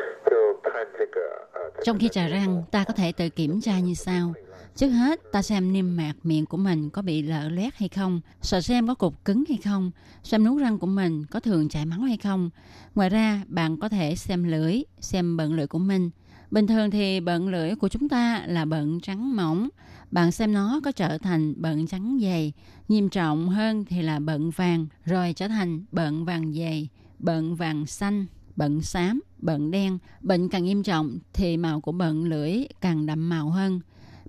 [1.85, 4.35] trong khi trà răng, ta có thể tự kiểm tra như sau.
[4.77, 8.21] Trước hết, ta xem niêm mạc miệng của mình có bị lở loét hay không,
[8.43, 9.91] sợ xem có cục cứng hay không,
[10.23, 12.51] xem nút răng của mình có thường chảy máu hay không.
[12.95, 16.11] Ngoài ra, bạn có thể xem lưỡi, xem bận lưỡi của mình.
[16.51, 19.69] Bình thường thì bận lưỡi của chúng ta là bận trắng mỏng.
[20.11, 22.53] Bạn xem nó có trở thành bận trắng dày.
[22.89, 27.87] Nghiêm trọng hơn thì là bận vàng, rồi trở thành bận vàng dày, bận vàng
[27.87, 28.27] xanh,
[28.59, 29.99] bận xám, bận đen.
[30.21, 33.81] Bệnh càng nghiêm trọng thì màu của bận lưỡi càng đậm màu hơn.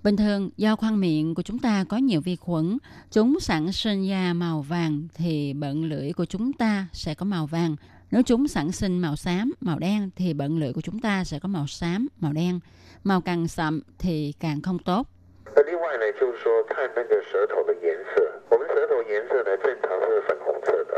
[0.02, 2.78] Bình thường, do khoang miệng của chúng ta có nhiều vi khuẩn,
[3.10, 7.46] chúng sản sinh ra màu vàng thì bận lưỡi của chúng ta sẽ có màu
[7.46, 7.76] vàng.
[8.10, 11.38] Nếu chúng sản sinh màu xám, màu đen thì bận lưỡi của chúng ta sẽ
[11.38, 12.60] có màu xám, màu đen.
[13.04, 15.08] Màu càng sậm thì càng không tốt.
[15.55, 20.91] 那另外呢，就是说看那个舌头的颜色，我们舌头颜色呢正常是粉红色的，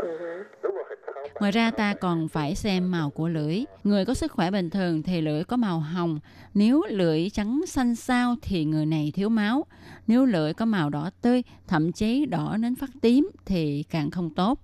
[0.62, 1.40] 如果很苍白。
[1.40, 3.64] Ngoài ra ta còn phải xem màu của lưỡi.
[3.84, 6.20] Người có sức khỏe bình thường thì lưỡi có màu hồng.
[6.54, 9.66] Nếu lưỡi trắng xanh xao thì người này thiếu máu.
[10.06, 14.30] Nếu lưỡi có màu đỏ tươi, thậm chí đỏ đến phát tím thì càng không
[14.34, 14.58] tốt.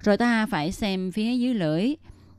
[0.00, 1.94] Rồi ta phải xem phía dưới lưỡi.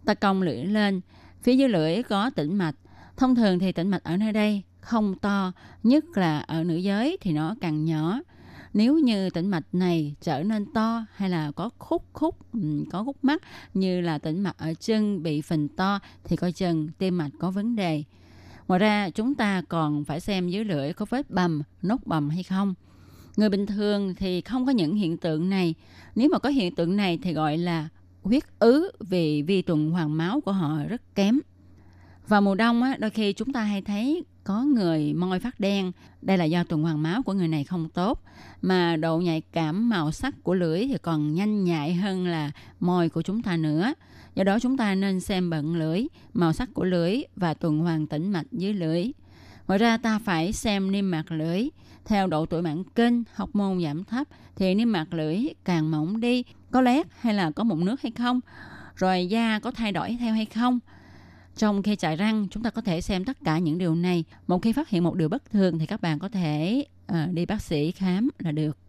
[0.06, 1.01] Ta cong lưỡi lên.
[1.41, 2.75] Phía dưới lưỡi có tĩnh mạch.
[3.17, 7.16] Thông thường thì tĩnh mạch ở nơi đây không to, nhất là ở nữ giới
[7.21, 8.21] thì nó càng nhỏ.
[8.75, 12.38] Nếu như tĩnh mạch này trở nên to hay là có khúc khúc,
[12.90, 13.42] có khúc mắt
[13.75, 17.51] như là tĩnh mạch ở chân bị phình to thì coi chừng tim mạch có
[17.51, 18.05] vấn đề.
[18.68, 22.42] Ngoài ra chúng ta còn phải xem dưới lưỡi có vết bầm, nốt bầm hay
[22.42, 22.75] không.
[23.37, 25.75] Người bình thường thì không có những hiện tượng này.
[26.14, 27.88] Nếu mà có hiện tượng này thì gọi là
[28.23, 31.40] huyết ứ vì vi tuần hoàn máu của họ rất kém.
[32.28, 35.92] Vào mùa đông á, đôi khi chúng ta hay thấy có người môi phát đen.
[36.22, 38.22] Đây là do tuần hoàn máu của người này không tốt.
[38.62, 43.08] Mà độ nhạy cảm màu sắc của lưỡi thì còn nhanh nhạy hơn là môi
[43.08, 43.94] của chúng ta nữa.
[44.35, 48.06] Do đó chúng ta nên xem bận lưỡi, màu sắc của lưỡi và tuần hoàn
[48.06, 49.11] tĩnh mạch dưới lưỡi.
[49.66, 51.68] Ngoài ra ta phải xem niêm mạc lưỡi.
[52.05, 56.20] Theo độ tuổi mãn kinh, học môn giảm thấp thì niêm mạc lưỡi càng mỏng
[56.20, 58.40] đi, có lét hay là có mụn nước hay không,
[58.97, 60.78] rồi da có thay đổi theo hay không.
[61.57, 64.24] Trong khi chải răng, chúng ta có thể xem tất cả những điều này.
[64.46, 67.46] Một khi phát hiện một điều bất thường thì các bạn có thể à, đi
[67.46, 68.82] bác sĩ khám là được.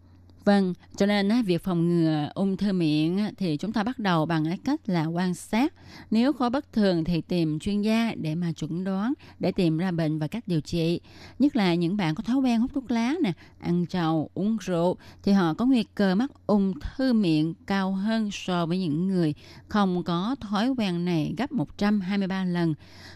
[0.45, 3.99] Vâng, cho nên á, việc phòng ngừa ung thư miệng á, thì chúng ta bắt
[3.99, 5.73] đầu bằng cái cách là quan sát.
[6.11, 9.91] Nếu có bất thường thì tìm chuyên gia để mà chuẩn đoán, để tìm ra
[9.91, 10.99] bệnh và cách điều trị.
[11.39, 14.97] Nhất là những bạn có thói quen hút thuốc lá nè, ăn trầu, uống rượu
[15.23, 19.33] thì họ có nguy cơ mắc ung thư miệng cao hơn so với những người
[19.67, 22.73] không có thói quen này gấp 123 lần.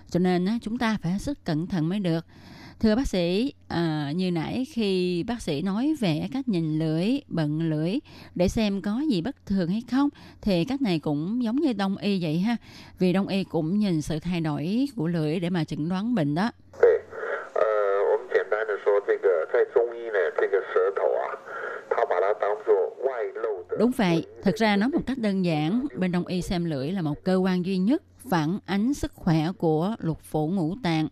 [0.10, 2.26] Cho nên á, chúng ta phải hết sức cẩn thận mới được
[2.81, 7.71] Thưa bác sĩ, à, như nãy khi bác sĩ nói về cách nhìn lưỡi, bận
[7.71, 7.99] lưỡi
[8.35, 10.09] để xem có gì bất thường hay không,
[10.41, 12.57] thì cách này cũng giống như đông y vậy ha.
[12.99, 16.35] Vì đông y cũng nhìn sự thay đổi của lưỡi để mà chẩn đoán bệnh
[16.35, 16.51] đó.
[16.81, 17.01] 对，
[17.55, 17.63] 呃，
[18.13, 21.25] 我们简单的说，这个在中医呢，这个舌头啊，
[21.91, 22.75] 它把它当做
[23.07, 23.77] 外露的。
[23.79, 27.03] Đúng vậy, thực ra nói một cách đơn giản, bên đông y xem lưỡi là
[27.03, 31.09] một cơ quan duy nhất phản ánh sức khỏe của lục phủ ngũ tạng.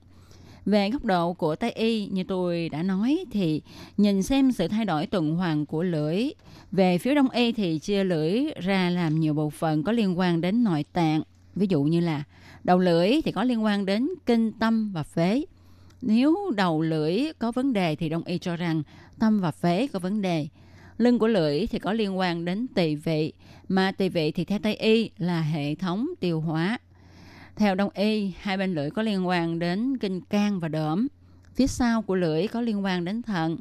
[0.65, 3.61] Về góc độ của Tây y, như tôi đã nói, thì
[3.97, 6.29] nhìn xem sự thay đổi tuần hoàn của lưỡi.
[6.71, 10.41] Về phía Đông y thì chia lưỡi ra làm nhiều bộ phận có liên quan
[10.41, 11.21] đến nội tạng
[11.55, 12.23] Ví dụ như là
[12.63, 15.45] đầu lưỡi thì có liên quan đến kinh tâm và phế.
[16.01, 18.83] Nếu đầu lưỡi có vấn đề thì đông y cho rằng
[19.19, 20.47] tâm và phế có vấn đề.
[20.97, 23.33] Lưng của lưỡi thì có liên quan đến tỳ vị,
[23.67, 26.77] mà tỳ vị thì theo Tây y là hệ thống tiêu hóa.
[27.55, 31.07] Theo Đông y, hai bên lưỡi có liên quan đến kinh can và đỡm.
[31.53, 33.57] Phía sau của lưỡi có liên quan đến thận.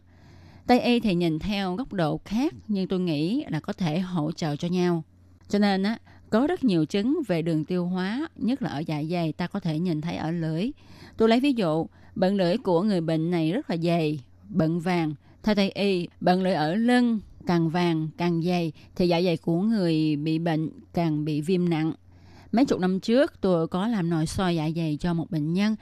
[0.67, 4.33] Tây y thì nhìn theo góc độ khác, nhưng tôi nghĩ là có thể hỗ
[4.33, 5.03] trợ cho nhau.
[5.49, 5.99] Cho nên á,
[6.31, 9.61] có rất nhiều chứng về đường tiêu hóa, nhất là ở dạ dày ta có
[9.61, 10.71] thể nhìn thấy ở lưỡi.
[11.17, 15.15] Tôi lấy ví dụ, bận lưỡi của người bệnh này rất là dày, bận vàng.
[15.43, 19.61] Theo Tây y, bận lưỡi ở lưng càng vàng càng dày thì dạ dày của
[19.61, 21.93] người bị bệnh càng bị viêm nặng.
[22.55, 25.77] Mấy chục năm trước tôi có làm nội soi dạ dày cho một bệnh nhân.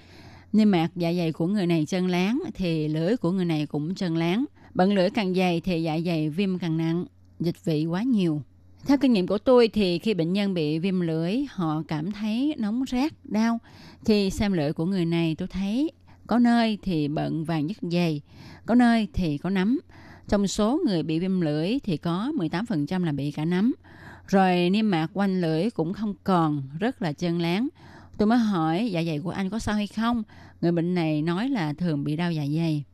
[0.52, 3.94] Niêm mạc dạ dày của người này chân láng thì lưỡi của người này cũng
[3.94, 4.44] chân láng.
[4.74, 7.04] Bận lưỡi càng dày thì dạ dày viêm càng nặng,
[7.40, 8.42] dịch vị quá nhiều.
[8.86, 12.54] Theo kinh nghiệm của tôi thì khi bệnh nhân bị viêm lưỡi, họ cảm thấy
[12.58, 13.58] nóng rát, đau.
[14.04, 15.90] Khi xem lưỡi của người này tôi thấy
[16.26, 18.20] có nơi thì bận vàng nhất dày,
[18.66, 19.78] có nơi thì có nấm.
[20.28, 23.72] Trong số người bị viêm lưỡi thì có 18% là bị cả nấm.
[24.28, 27.68] Rồi niêm mạc quanh lưỡi cũng không còn, rất là chân láng.
[28.18, 30.22] Tôi mới hỏi dạ dày của anh có sao hay không?
[30.60, 32.84] Người bệnh này nói là thường bị đau dạ dày.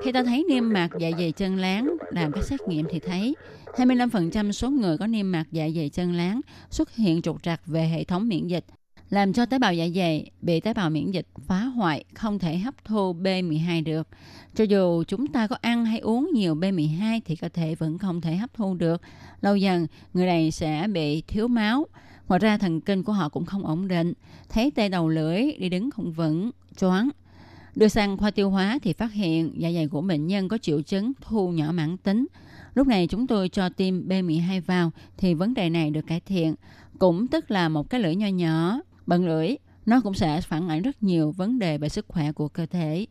[0.00, 3.34] Khi ta thấy niêm mạc dạ dày chân láng, làm các xét nghiệm thì thấy
[3.66, 7.80] 25% số người có niêm mạc dạ dày chân láng xuất hiện trục trặc về
[7.80, 8.64] hệ thống miễn dịch
[9.10, 12.58] làm cho tế bào dạ dày bị tế bào miễn dịch phá hoại, không thể
[12.58, 14.08] hấp thu B12 được.
[14.54, 18.20] Cho dù chúng ta có ăn hay uống nhiều B12 thì cơ thể vẫn không
[18.20, 19.02] thể hấp thu được.
[19.40, 21.86] Lâu dần, người này sẽ bị thiếu máu.
[22.28, 24.12] Ngoài ra thần kinh của họ cũng không ổn định,
[24.48, 27.08] thấy tê đầu lưỡi, đi đứng không vững, choáng.
[27.74, 30.82] Đưa sang khoa tiêu hóa thì phát hiện dạ dày của bệnh nhân có triệu
[30.82, 32.26] chứng thu nhỏ mãn tính.
[32.74, 36.54] Lúc này chúng tôi cho tiêm B12 vào thì vấn đề này được cải thiện.
[36.98, 40.82] Cũng tức là một cái lưỡi nho nhỏ, bằng lưỡi, nó cũng sẽ phản ảnh
[40.82, 43.06] rất nhiều vấn đề về sức khỏe của cơ thể.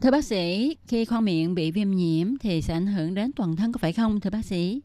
[0.00, 3.56] Thưa bác sĩ, khi khoang miệng bị viêm nhiễm thì sẽ ảnh hưởng đến toàn
[3.56, 4.80] thân có phải không thưa bác sĩ?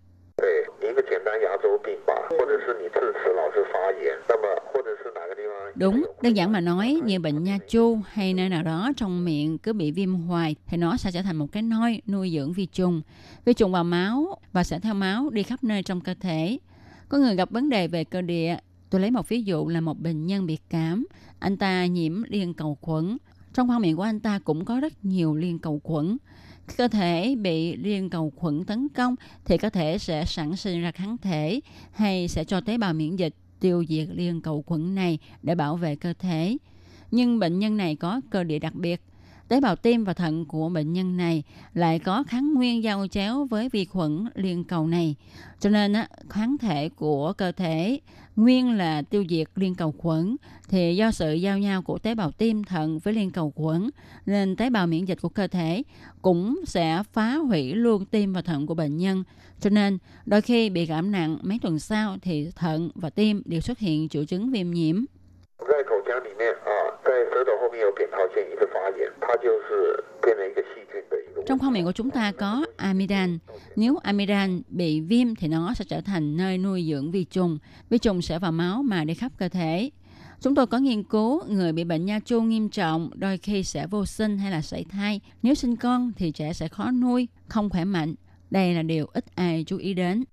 [5.75, 9.57] Đúng, đơn giản mà nói như bệnh nha chu hay nơi nào đó trong miệng
[9.57, 12.65] cứ bị viêm hoài thì nó sẽ trở thành một cái nôi nuôi dưỡng vi
[12.65, 13.01] trùng.
[13.45, 16.57] Vi trùng vào máu và sẽ theo máu đi khắp nơi trong cơ thể.
[17.09, 18.57] Có người gặp vấn đề về cơ địa
[18.89, 21.07] Tôi lấy một ví dụ là một bệnh nhân bị cảm.
[21.39, 23.17] Anh ta nhiễm liên cầu khuẩn.
[23.53, 26.17] Trong khoang miệng của anh ta cũng có rất nhiều liên cầu khuẩn.
[26.67, 29.15] Khi cơ thể bị liên cầu khuẩn tấn công
[29.45, 31.59] thì cơ thể sẽ sản sinh ra kháng thể
[31.91, 35.75] hay sẽ cho tế bào miễn dịch tiêu diệt liên cầu khuẩn này để bảo
[35.75, 36.57] vệ cơ thể.
[37.11, 39.01] Nhưng bệnh nhân này có cơ địa đặc biệt.
[39.47, 43.45] Tế bào tim và thận của bệnh nhân này lại có kháng nguyên giao chéo
[43.45, 45.15] với vi khuẩn liên cầu này.
[45.59, 45.93] Cho nên
[46.29, 47.99] kháng thể của cơ thể
[48.38, 50.36] nguyên là tiêu diệt liên cầu khuẩn
[50.68, 53.90] thì do sự giao nhau của tế bào tim thận với liên cầu khuẩn
[54.26, 55.82] nên tế bào miễn dịch của cơ thể
[56.22, 59.24] cũng sẽ phá hủy luôn tim và thận của bệnh nhân.
[59.60, 63.60] Cho nên đôi khi bị cảm nặng mấy tuần sau thì thận và tim đều
[63.60, 65.04] xuất hiện triệu chứng viêm nhiễm.
[65.58, 66.68] 在口腔里面啊，
[67.04, 70.67] 在舌头后面有扁桃腺一直发炎，它就是变成一个细菌的一个。
[71.49, 73.37] trong khoang miệng của chúng ta có amidan.
[73.75, 77.57] Nếu amidan bị viêm thì nó sẽ trở thành nơi nuôi dưỡng vi trùng.
[77.89, 79.89] Vi trùng sẽ vào máu mà đi khắp cơ thể.
[80.41, 83.87] Chúng tôi có nghiên cứu người bị bệnh nha chu nghiêm trọng đôi khi sẽ
[83.87, 85.21] vô sinh hay là sảy thai.
[85.43, 88.15] Nếu sinh con thì trẻ sẽ khó nuôi, không khỏe mạnh.
[88.51, 90.23] Đây là điều ít ai chú ý đến.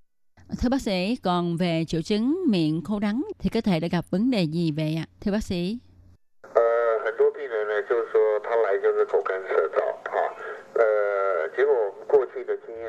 [0.60, 4.04] Thưa bác sĩ, còn về triệu chứng miệng khô đắng thì cơ thể đã gặp
[4.10, 5.06] vấn đề gì vậy ạ?
[5.20, 5.78] Thưa bác sĩ.
[6.42, 6.62] Ờ,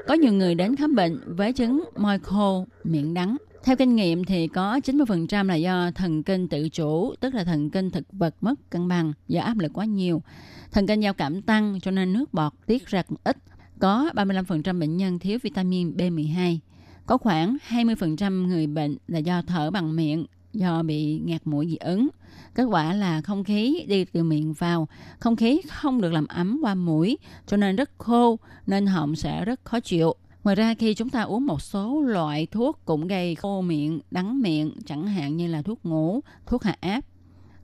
[0.07, 3.38] có nhiều người đến khám bệnh với chứng môi khô, miệng đắng.
[3.63, 7.70] Theo kinh nghiệm thì có 90% là do thần kinh tự chủ, tức là thần
[7.70, 10.22] kinh thực vật mất cân bằng do áp lực quá nhiều.
[10.72, 13.38] Thần kinh giao cảm tăng cho nên nước bọt tiết ra cũng ít.
[13.80, 16.57] Có 35% bệnh nhân thiếu vitamin B12.
[17.05, 20.26] Có khoảng 20% người bệnh là do thở bằng miệng,
[20.57, 22.07] do bị ngạt mũi dị ứng.
[22.55, 24.87] Kết quả là không khí đi từ miệng vào,
[25.19, 29.45] không khí không được làm ấm qua mũi, cho nên rất khô, nên họng sẽ
[29.45, 30.15] rất khó chịu.
[30.43, 34.41] Ngoài ra khi chúng ta uống một số loại thuốc cũng gây khô miệng, đắng
[34.41, 37.01] miệng, chẳng hạn như là thuốc ngủ, thuốc hạ áp.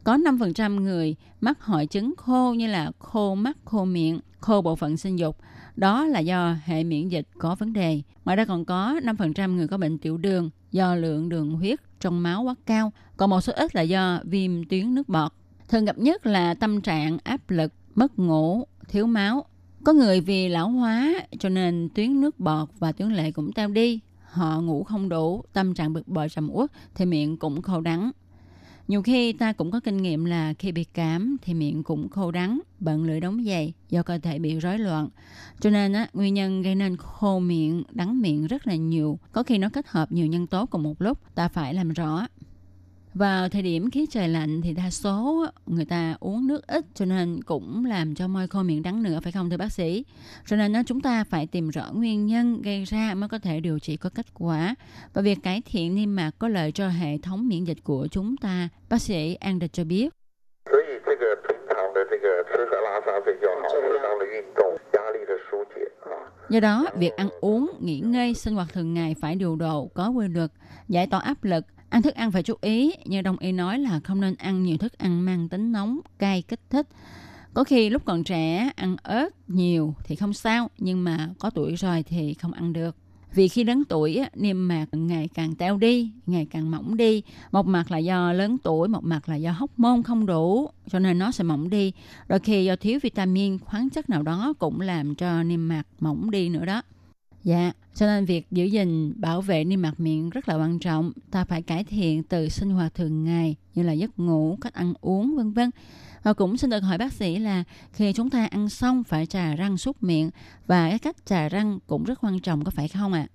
[0.03, 4.75] Có 5% người mắc hội chứng khô như là khô mắt, khô miệng, khô bộ
[4.75, 5.37] phận sinh dục.
[5.75, 8.01] Đó là do hệ miễn dịch có vấn đề.
[8.25, 12.23] Ngoài ra còn có 5% người có bệnh tiểu đường do lượng đường huyết trong
[12.23, 12.91] máu quá cao.
[13.17, 15.31] Còn một số ít là do viêm tuyến nước bọt.
[15.69, 19.45] Thường gặp nhất là tâm trạng áp lực, mất ngủ, thiếu máu.
[19.83, 23.69] Có người vì lão hóa cho nên tuyến nước bọt và tuyến lệ cũng teo
[23.69, 23.99] đi.
[24.23, 28.11] Họ ngủ không đủ, tâm trạng bực bội trầm uất thì miệng cũng khô đắng.
[28.87, 32.31] Nhiều khi ta cũng có kinh nghiệm là khi bị cảm thì miệng cũng khô
[32.31, 35.09] đắng, bận lưỡi đóng dày do cơ thể bị rối loạn.
[35.59, 39.19] Cho nên á, nguyên nhân gây nên khô miệng, đắng miệng rất là nhiều.
[39.31, 42.27] Có khi nó kết hợp nhiều nhân tố cùng một lúc, ta phải làm rõ.
[43.13, 47.05] Vào thời điểm khí trời lạnh thì đa số người ta uống nước ít cho
[47.05, 50.05] nên cũng làm cho môi khô miệng đắng nữa phải không thưa bác sĩ?
[50.45, 53.79] Cho nên chúng ta phải tìm rõ nguyên nhân gây ra mới có thể điều
[53.79, 54.75] trị có kết quả.
[55.13, 58.37] Và việc cải thiện niêm mạc có lợi cho hệ thống miễn dịch của chúng
[58.37, 58.69] ta.
[58.89, 60.09] Bác sĩ An Địch cho biết.
[66.49, 70.09] Do đó, việc ăn uống, nghỉ ngơi, sinh hoạt thường ngày phải điều độ, có
[70.09, 70.51] quy luật,
[70.87, 73.99] giải tỏa áp lực, Ăn thức ăn phải chú ý, như đồng y nói là
[74.03, 76.87] không nên ăn nhiều thức ăn mang tính nóng, cay, kích thích.
[77.53, 81.75] Có khi lúc còn trẻ ăn ớt nhiều thì không sao, nhưng mà có tuổi
[81.75, 82.95] rồi thì không ăn được.
[83.33, 87.23] Vì khi lớn tuổi, niêm mạc ngày càng teo đi, ngày càng mỏng đi.
[87.51, 90.99] Một mặt là do lớn tuổi, một mặt là do hóc môn không đủ, cho
[90.99, 91.91] nên nó sẽ mỏng đi.
[92.27, 96.31] Đôi khi do thiếu vitamin, khoáng chất nào đó cũng làm cho niêm mạc mỏng
[96.31, 96.81] đi nữa đó.
[97.43, 101.11] Dạ, cho nên việc giữ gìn bảo vệ niêm mạc miệng rất là quan trọng.
[101.31, 104.93] Ta phải cải thiện từ sinh hoạt thường ngày như là giấc ngủ, cách ăn
[105.01, 105.71] uống vân vân.
[106.23, 107.63] Và cũng xin được hỏi bác sĩ là
[107.93, 110.29] khi chúng ta ăn xong phải trà răng súc miệng
[110.67, 113.27] và cái cách trà răng cũng rất quan trọng có phải không ạ?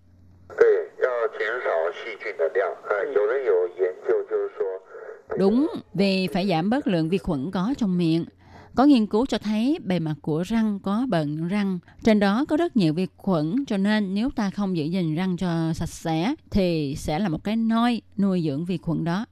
[5.39, 8.25] Đúng, vì phải giảm bớt lượng vi khuẩn có trong miệng.
[8.79, 11.79] Có nghiên cứu cho thấy bề mặt của răng có bận răng.
[12.03, 15.37] Trên đó có rất nhiều vi khuẩn cho nên nếu ta không giữ gìn răng
[15.37, 19.27] cho sạch sẽ thì sẽ là một cái nôi nuôi dưỡng vi khuẩn đó.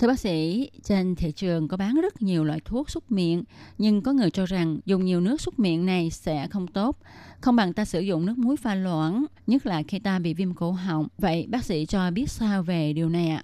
[0.00, 3.44] Thưa bác sĩ, trên thị trường có bán rất nhiều loại thuốc súc miệng,
[3.78, 6.98] nhưng có người cho rằng dùng nhiều nước súc miệng này sẽ không tốt,
[7.40, 10.54] không bằng ta sử dụng nước muối pha loãng, nhất là khi ta bị viêm
[10.54, 11.08] cổ họng.
[11.18, 13.42] Vậy bác sĩ cho biết sao về điều này ạ?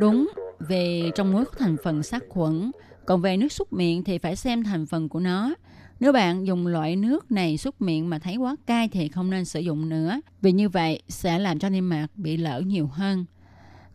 [0.00, 0.28] Đúng,
[0.58, 2.70] về trong muối có thành phần sát khuẩn,
[3.06, 5.54] còn về nước súc miệng thì phải xem thành phần của nó.
[6.00, 9.44] Nếu bạn dùng loại nước này súc miệng mà thấy quá cay thì không nên
[9.44, 13.24] sử dụng nữa, vì như vậy sẽ làm cho niêm mạc bị lở nhiều hơn.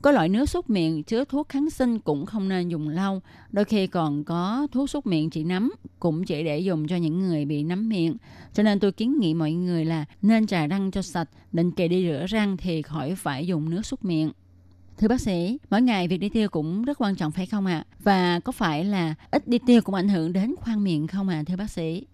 [0.01, 3.21] Có loại nước súc miệng chứa thuốc kháng sinh cũng không nên dùng lâu.
[3.51, 7.19] Đôi khi còn có thuốc súc miệng trị nấm, cũng chỉ để dùng cho những
[7.19, 8.17] người bị nấm miệng.
[8.53, 11.87] Cho nên tôi kiến nghị mọi người là nên trà răng cho sạch, định kỳ
[11.87, 14.31] đi rửa răng thì khỏi phải dùng nước súc miệng.
[14.97, 17.73] Thưa bác sĩ, mỗi ngày việc đi tiêu cũng rất quan trọng phải không ạ?
[17.73, 17.85] À?
[17.99, 21.39] Và có phải là ít đi tiêu cũng ảnh hưởng đến khoang miệng không ạ,
[21.39, 22.07] à, thưa bác sĩ?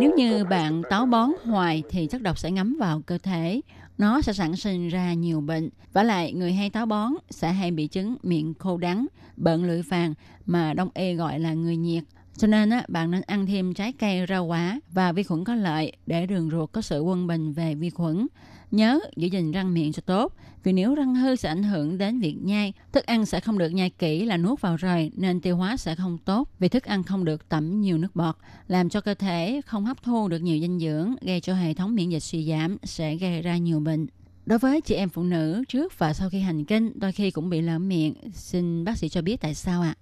[0.00, 3.60] Nếu như bạn táo bón hoài thì chất độc sẽ ngấm vào cơ thể,
[3.98, 5.70] nó sẽ sản sinh ra nhiều bệnh.
[5.92, 9.82] Và lại người hay táo bón sẽ hay bị chứng miệng khô đắng, bận lưỡi
[9.82, 10.14] vàng
[10.46, 12.04] mà đông y gọi là người nhiệt.
[12.36, 15.54] Cho nên á, bạn nên ăn thêm trái cây, rau quả và vi khuẩn có
[15.54, 18.26] lợi để đường ruột có sự quân bình về vi khuẩn.
[18.70, 22.20] Nhớ giữ gìn răng miệng cho tốt, vì nếu răng hư sẽ ảnh hưởng đến
[22.20, 22.72] việc nhai.
[22.92, 25.94] Thức ăn sẽ không được nhai kỹ là nuốt vào rồi nên tiêu hóa sẽ
[25.94, 28.36] không tốt vì thức ăn không được tẩm nhiều nước bọt,
[28.68, 31.94] làm cho cơ thể không hấp thu được nhiều dinh dưỡng, gây cho hệ thống
[31.94, 34.06] miễn dịch suy giảm, sẽ gây ra nhiều bệnh.
[34.46, 37.50] Đối với chị em phụ nữ trước và sau khi hành kinh, đôi khi cũng
[37.50, 38.14] bị lở miệng.
[38.34, 39.94] Xin bác sĩ cho biết tại sao ạ?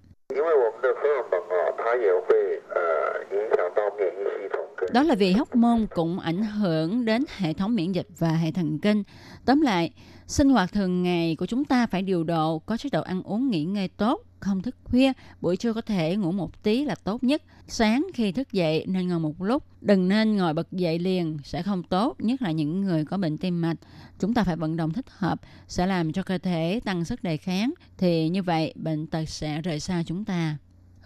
[4.93, 8.51] Đó là vì hóc môn cũng ảnh hưởng đến hệ thống miễn dịch và hệ
[8.51, 9.03] thần kinh.
[9.45, 9.91] Tóm lại,
[10.27, 13.49] sinh hoạt thường ngày của chúng ta phải điều độ, có chế độ ăn uống
[13.49, 17.23] nghỉ ngơi tốt, không thức khuya, buổi trưa có thể ngủ một tí là tốt
[17.23, 17.43] nhất.
[17.67, 21.61] Sáng khi thức dậy nên ngồi một lúc, đừng nên ngồi bật dậy liền sẽ
[21.61, 23.77] không tốt, nhất là những người có bệnh tim mạch.
[24.19, 27.37] Chúng ta phải vận động thích hợp sẽ làm cho cơ thể tăng sức đề
[27.37, 30.57] kháng thì như vậy bệnh tật sẽ rời xa chúng ta.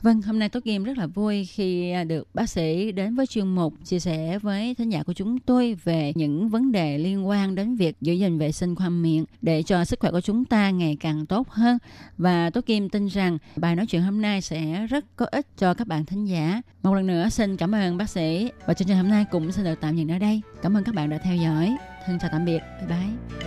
[0.02, 3.28] Vâng, hôm nay Tốt Kim rất là vui khi à, được bác sĩ đến với
[3.28, 7.28] chuyên mục chia sẻ với thính giả của chúng tôi về những vấn đề liên
[7.28, 10.46] quan đến việc giữ gìn vệ sinh khoang miệng để cho sức khỏe của chúng
[10.46, 11.78] ta ngày càng tốt hơn.
[12.18, 15.74] Và Tốt Kim tin rằng bài nói chuyện hôm nay sẽ rất có ích cho
[15.74, 16.62] các bạn thính giả.
[16.84, 19.66] Một lần nữa xin cảm ơn bác sĩ và chương trình hôm nay cũng xin
[19.66, 20.42] được tạm dừng ở đây.
[20.62, 21.76] Cảm ơn các bạn đã theo dõi.
[22.06, 22.62] Thân chào tạm biệt.
[22.80, 23.47] Bye bye.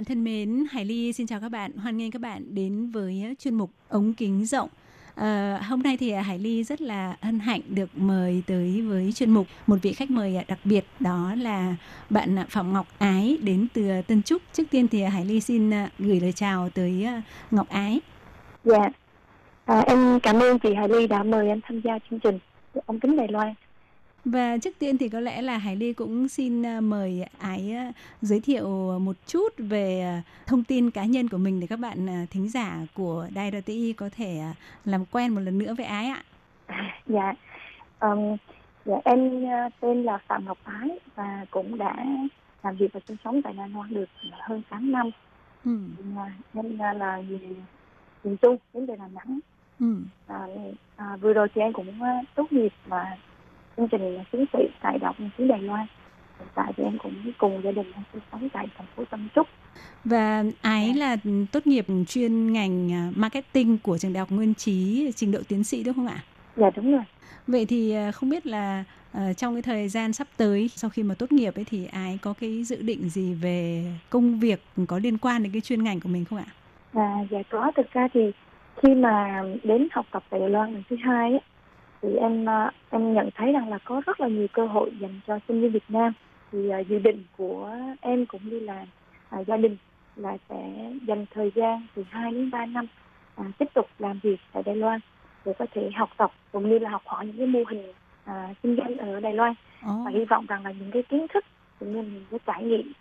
[0.00, 1.72] Bạn thân mến, Hải Ly xin chào các bạn.
[1.72, 4.68] Hoan nghênh các bạn đến với ờ, chuyên mục ống kính rộng.
[5.14, 9.12] À, hôm nay thì ờ, Hải Ly rất là hân hạnh được mời tới với
[9.12, 11.76] chuyên mục một vị khách mời đặc biệt đó là
[12.10, 14.42] bạn Phạm Ngọc Ái đến từ Tân Trúc.
[14.52, 17.06] Trước tiên thì Hải Ly xin gửi lời chào tới
[17.50, 18.00] Ngọc Ái.
[18.64, 18.88] Dạ,
[19.64, 22.38] à, em cảm ơn chị Hải Ly đã mời em tham gia chương trình
[22.86, 23.54] ống kính Đài Loan.
[24.24, 27.92] Và trước tiên thì có lẽ là Hải Ly cũng xin à, mời Ái à,
[28.20, 32.26] giới thiệu một chút về à, thông tin cá nhân của mình để các bạn
[32.30, 34.40] thính giả của Đài RTI có thể
[34.84, 36.22] làm quen một lần nữa với Ái ạ.
[37.06, 37.32] Dạ,
[38.00, 38.36] um,
[38.84, 39.44] dạ em
[39.80, 42.06] tên là Phạm Ngọc Ái và cũng đã
[42.62, 44.08] làm việc và sinh sống tại Đài Loan được
[44.38, 45.10] hơn 8 năm.
[45.64, 45.78] Ừ.
[46.54, 47.56] Em là người
[48.24, 49.38] miền Trung đến từ Đà Nẵng.
[49.80, 49.96] Ừ.
[50.26, 50.46] À,
[50.96, 52.00] à, vừa rồi thì em cũng
[52.34, 53.16] tốt nghiệp và
[53.76, 55.86] chương trình tiến sĩ tại Nghiên cứu Đài Loan.
[56.38, 59.28] Hiện tại thì em cũng cùng gia đình đang sinh sống tại thành phố Tân
[59.34, 59.46] Trúc.
[60.04, 61.16] Và Ái là
[61.52, 65.64] tốt nghiệp chuyên ngành à, marketing của trường Đại học Nguyên Trí, trình độ tiến
[65.64, 66.24] sĩ đúng không ạ?
[66.56, 67.02] Dạ đúng rồi.
[67.46, 68.84] Vậy thì à, không biết là
[69.16, 72.18] uh, trong cái thời gian sắp tới sau khi mà tốt nghiệp ấy thì Ái
[72.22, 76.00] có cái dự định gì về công việc có liên quan đến cái chuyên ngành
[76.00, 76.46] của mình không ạ?
[76.94, 77.72] À, dạ có.
[77.76, 78.20] Thực ra thì
[78.82, 81.40] khi mà đến học tập tại Đài Loan lần thứ hai ấy,
[82.02, 85.20] thì em ờ, em nhận thấy rằng là có rất là nhiều cơ hội dành
[85.26, 86.12] cho sinh viên Việt Nam.
[86.52, 87.70] Thì uh, dự định của
[88.00, 88.86] em cũng như là
[89.40, 89.76] uh, gia đình
[90.16, 92.86] là sẽ dành thời gian từ 2 đến 3 năm
[93.40, 95.00] uh, tiếp tục làm việc tại Đài Loan
[95.44, 97.92] để có thể học tập cũng như là học hỏi những cái mô hình
[98.30, 99.54] uh, kinh doanh ở Đài Loan.
[99.86, 100.04] Oh.
[100.04, 101.44] và hy vọng rằng là những cái kiến thức
[101.78, 102.92] cũng như những cái trải nghiệm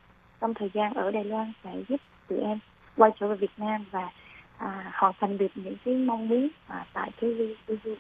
[0.42, 2.60] trong thời gian ở Đài Loan sẽ giúp tụi em
[2.98, 4.10] quay trở về Việt Nam và
[4.58, 7.96] à, hoàn thành được những cái mong muốn à, tại cái cái, cái,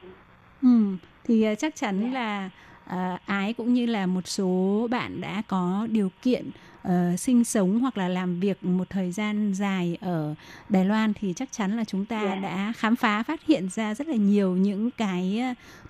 [0.62, 2.14] Ừ, thì ờ, chắc chắn yeah.
[2.14, 2.50] là
[2.94, 6.50] uh, ái cũng như là một số bạn đã có điều kiện
[6.88, 10.36] uh, sinh sống hoặc là làm việc một thời gian dài ở
[10.70, 12.42] Đài Loan thì chắc chắn là chúng ta yeah.
[12.44, 15.42] đã khám phá phát hiện ra rất là nhiều những cái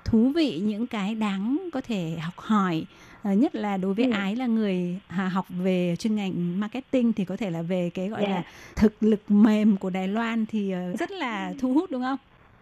[0.06, 2.86] thú vị những cái đáng có thể học hỏi
[3.32, 4.12] uh, nhất là đối với ừ.
[4.12, 8.22] ái là người học về chuyên ngành marketing thì có thể là về cái gọi
[8.22, 8.32] yeah.
[8.32, 8.44] là
[8.76, 12.18] thực lực mềm của Đài Loan thì uh, rất là thu hút đúng không?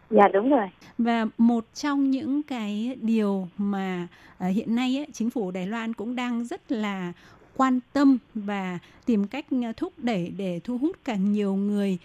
[0.10, 0.70] Dạ đúng rồi.
[0.98, 4.08] Và một trong những cái điều mà
[4.48, 7.14] uh, hiện nay ấy, chính phủ Đài Loan cũng đang rất là
[7.56, 11.98] quan tâm và tìm cách à, thúc đẩy để thu hút càng nhiều người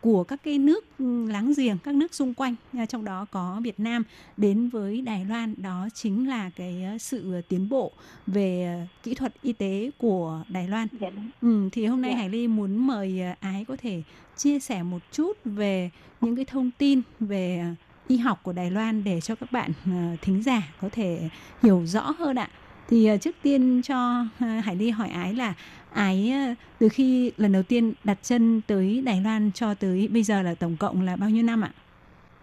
[0.00, 0.84] của các cái nước
[1.28, 4.04] láng giềng, các nước xung quanh, uh, trong đó có Việt Nam
[4.36, 7.92] đến với Đài Loan đó chính là cái uh, sự tiến bộ
[8.26, 10.88] về kỹ thuật y tế của Đài Loan.
[11.00, 11.10] Dạ.
[11.40, 12.18] Ừ, thì hôm nay dạ.
[12.18, 14.02] Hải Ly muốn mời Ái có thể
[14.36, 17.74] chia sẻ một chút về những cái thông tin về
[18.08, 19.72] y học của Đài Loan để cho các bạn
[20.22, 21.28] thính giả có thể
[21.62, 22.50] hiểu rõ hơn ạ
[22.88, 25.54] thì uh, trước tiên cho uh, Hải Ly hỏi Ái là
[25.92, 30.22] Ái uh, từ khi lần đầu tiên đặt chân tới Đài Loan cho tới bây
[30.22, 31.70] giờ là tổng cộng là bao nhiêu năm ạ?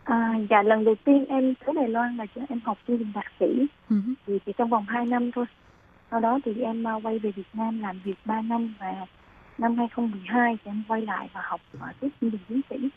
[0.04, 3.12] À, dạ lần đầu tiên em tới Đài Loan là cho em học chương trình
[3.14, 4.14] thạc sĩ uh-huh.
[4.28, 5.46] thì chỉ trong vòng 2 năm thôi.
[6.12, 9.06] Sau đó thì em uh, quay về Việt Nam làm việc 3 năm và
[9.58, 12.90] năm 2012 thì em quay lại và học ở tiếp chương trình tiến sĩ.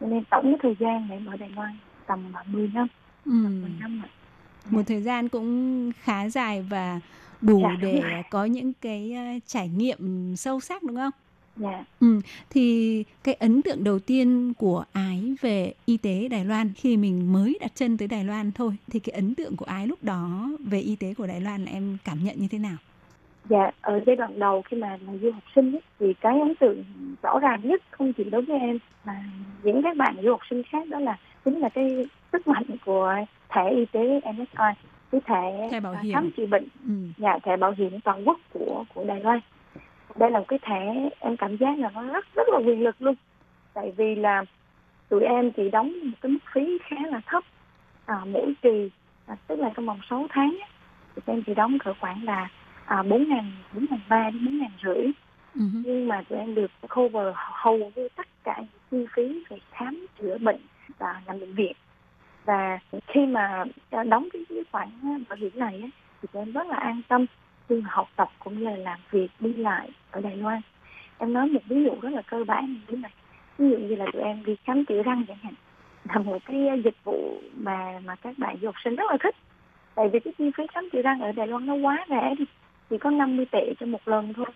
[0.00, 1.76] Cho nên tổng cái thời gian để em ở Đài Loan
[2.06, 2.86] tầm 10 năm.
[3.24, 3.32] Ừ.
[3.32, 4.10] 10 năm rồi
[4.70, 7.00] một thời gian cũng khá dài và
[7.40, 11.12] đủ dạ, để có những cái uh, trải nghiệm sâu sắc đúng không?
[11.56, 11.84] Dạ.
[12.00, 16.96] Ừ, thì cái ấn tượng đầu tiên của Ái về y tế Đài Loan khi
[16.96, 19.98] mình mới đặt chân tới Đài Loan thôi thì cái ấn tượng của Ái lúc
[20.04, 22.76] đó về y tế của Đài Loan là em cảm nhận như thế nào?
[23.48, 26.54] Dạ, ở giai đoạn đầu khi mà là du học sinh ấy, thì cái ấn
[26.54, 26.84] tượng
[27.22, 29.24] rõ ràng nhất không chỉ đối với em mà
[29.62, 33.14] những các bạn du học sinh khác đó là chính là cái sức mạnh của
[33.48, 36.14] thẻ y tế NSI cái thẻ, thẻ bảo hiểm.
[36.14, 36.94] khám chữa bệnh ừ.
[37.18, 39.40] dạ, thẻ bảo hiểm toàn quốc của của Đài Loan
[40.16, 42.96] đây là một cái thẻ em cảm giác là nó rất rất là quyền lực
[42.98, 43.14] luôn
[43.74, 44.44] tại vì là
[45.08, 47.44] tụi em chỉ đóng một cái mức phí khá là thấp
[48.06, 48.90] à, mỗi kỳ
[49.26, 50.58] à, tức là trong vòng 6 tháng
[51.14, 52.48] tụi em chỉ đóng cỡ khoảng là
[52.84, 55.04] à, bốn ngàn bốn ngàn ba đến bốn ngàn rưỡi
[55.54, 55.82] uh-huh.
[55.84, 60.06] nhưng mà tụi em được cover hầu như tất cả những chi phí về khám
[60.20, 60.60] chữa bệnh
[60.98, 61.72] và nằm bệnh viện
[62.48, 64.88] và khi mà đóng cái, cái khoản
[65.28, 65.90] bảo hiểm này
[66.22, 67.26] thì tụi em rất là an tâm
[67.68, 70.60] khi mà học tập cũng như là làm việc đi lại ở Đài Loan.
[71.18, 73.10] Em nói một ví dụ rất là cơ bản như thế này.
[73.58, 75.54] Ví dụ như là tụi em đi khám chữa răng chẳng hạn
[76.04, 79.34] là một cái dịch vụ mà mà các bạn du học sinh rất là thích.
[79.94, 82.44] Tại vì cái chi phí khám chữa răng ở Đài Loan nó quá rẻ đi
[82.90, 84.46] chỉ có 50 tệ cho một lần thôi.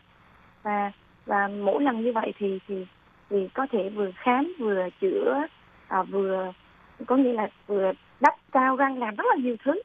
[0.62, 0.92] Và
[1.26, 2.86] và mỗi lần như vậy thì thì
[3.30, 5.46] thì có thể vừa khám vừa chữa
[5.88, 6.52] à, vừa
[7.04, 9.82] có nghĩa là vừa đắp cao răng làm rất là nhiều thứ.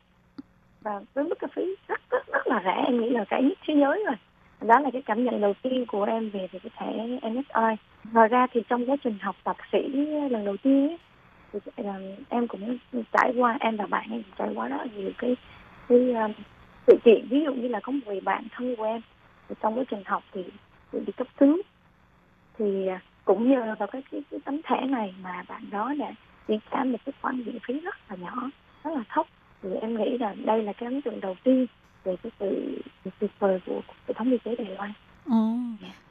[0.81, 3.73] Và với mức phí rất rất rất là rẻ em nghĩ là rẻ nhất thế
[3.73, 4.15] giới rồi.
[4.61, 8.27] Đó là cái cảm nhận đầu tiên của em về về cái thẻ MSI ngoài
[8.27, 9.89] ra thì trong quá trình học thạc sĩ
[10.29, 10.97] lần đầu tiên ấy,
[11.53, 11.93] thì ờ,
[12.29, 12.77] em cũng
[13.11, 15.35] trải qua em và bạn em trải qua rất là nhiều cái
[15.89, 16.31] cái um,
[16.87, 17.27] sự kiện.
[17.29, 19.01] Ví dụ như là có một người bạn thân của em
[19.49, 20.43] thì trong quá trình học thì,
[20.93, 21.57] bị, bị cấp cứu.
[22.57, 26.11] Thì ờ, cũng nhờ vào cái, cái cái tấm thẻ này mà bạn đó đã
[26.47, 28.49] triển khai một cái khoản viện phí rất là nhỏ
[28.83, 29.27] rất là thấp.
[29.63, 31.65] Thì em nghĩ là đây là cái ấn tượng đầu tiên
[32.03, 32.81] về cái sự
[33.19, 34.93] tuyệt vời của hệ thống y tế Đài Loan.
[35.25, 35.53] Ồ,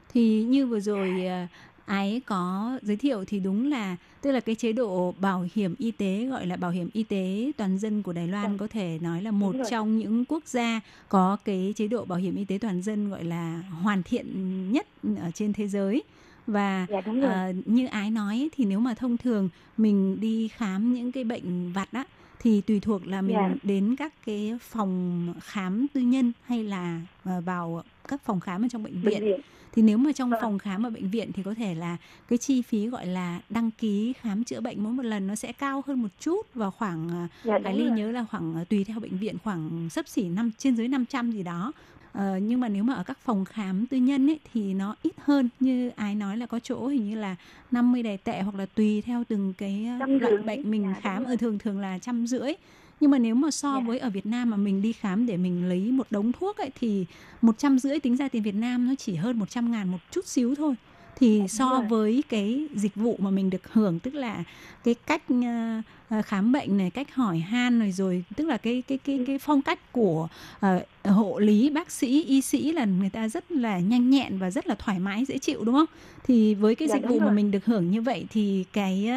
[0.09, 1.47] thì như vừa rồi à,
[1.85, 5.91] ái có giới thiệu thì đúng là tức là cái chế độ bảo hiểm y
[5.91, 9.21] tế gọi là bảo hiểm y tế toàn dân của Đài Loan có thể nói
[9.21, 12.81] là một trong những quốc gia có cái chế độ bảo hiểm y tế toàn
[12.81, 14.25] dân gọi là hoàn thiện
[14.71, 16.03] nhất ở trên thế giới
[16.47, 21.11] và Dạ, uh, như ái nói thì nếu mà thông thường mình đi khám những
[21.11, 22.03] cái bệnh vặt á
[22.39, 23.55] thì tùy thuộc là mình Dạ.
[23.63, 28.67] đến các cái phòng khám tư nhân hay là ờ, vào các phòng khám ở
[28.71, 29.39] trong bệnh Bệnh viện viện.
[29.73, 30.39] thì nếu mà trong Vâng.
[30.41, 33.71] phòng khám ở bệnh viện thì có thể là cái chi phí gọi là đăng
[33.71, 37.09] ký khám chữa bệnh mỗi một lần nó sẽ cao hơn một chút vào khoảng
[37.09, 40.51] ờ, Dạ, đúng Ly nhớ là khoảng tùy theo bệnh viện khoảng sấp xỉ năm
[40.57, 41.71] trên dưới 500 gì đó.
[42.17, 45.11] Ờ, nhưng mà nếu mà ở các phòng khám tư nhân ấy thì nó ít
[45.23, 45.49] hơn.
[45.59, 47.35] Như ai nói là có chỗ hình như là
[47.71, 51.23] 50 đài tệ hoặc là tùy theo từng cái ờ, loại bệnh mình Dạ, khám.
[51.23, 52.53] Ở thường thường là trăm rưỡi.
[52.99, 53.79] Nhưng mà nếu mà so Dạ.
[53.87, 56.69] với ở Việt Nam mà mình đi khám để mình lấy một đống thuốc ấy
[56.79, 57.05] thì
[57.41, 60.25] một trăm rưỡi tính ra tiền Việt Nam nó chỉ hơn 100 ngàn một chút
[60.25, 60.75] xíu thôi
[61.19, 61.81] thì so rồi.
[61.89, 64.43] với cái dịch vụ mà mình được hưởng tức là
[64.83, 68.83] cái cách ờ, ờ, khám bệnh này cách hỏi han này rồi tức là cái
[68.87, 70.27] cái cái cái phong cách của
[70.59, 74.51] ờ, hộ lý bác sĩ y sĩ là người ta rất là nhanh nhẹn và
[74.51, 75.85] rất là thoải mái dễ chịu đúng không
[76.27, 77.33] thì với cái Dạ, dịch vụ mà rồi.
[77.33, 79.09] mình được hưởng như vậy thì cái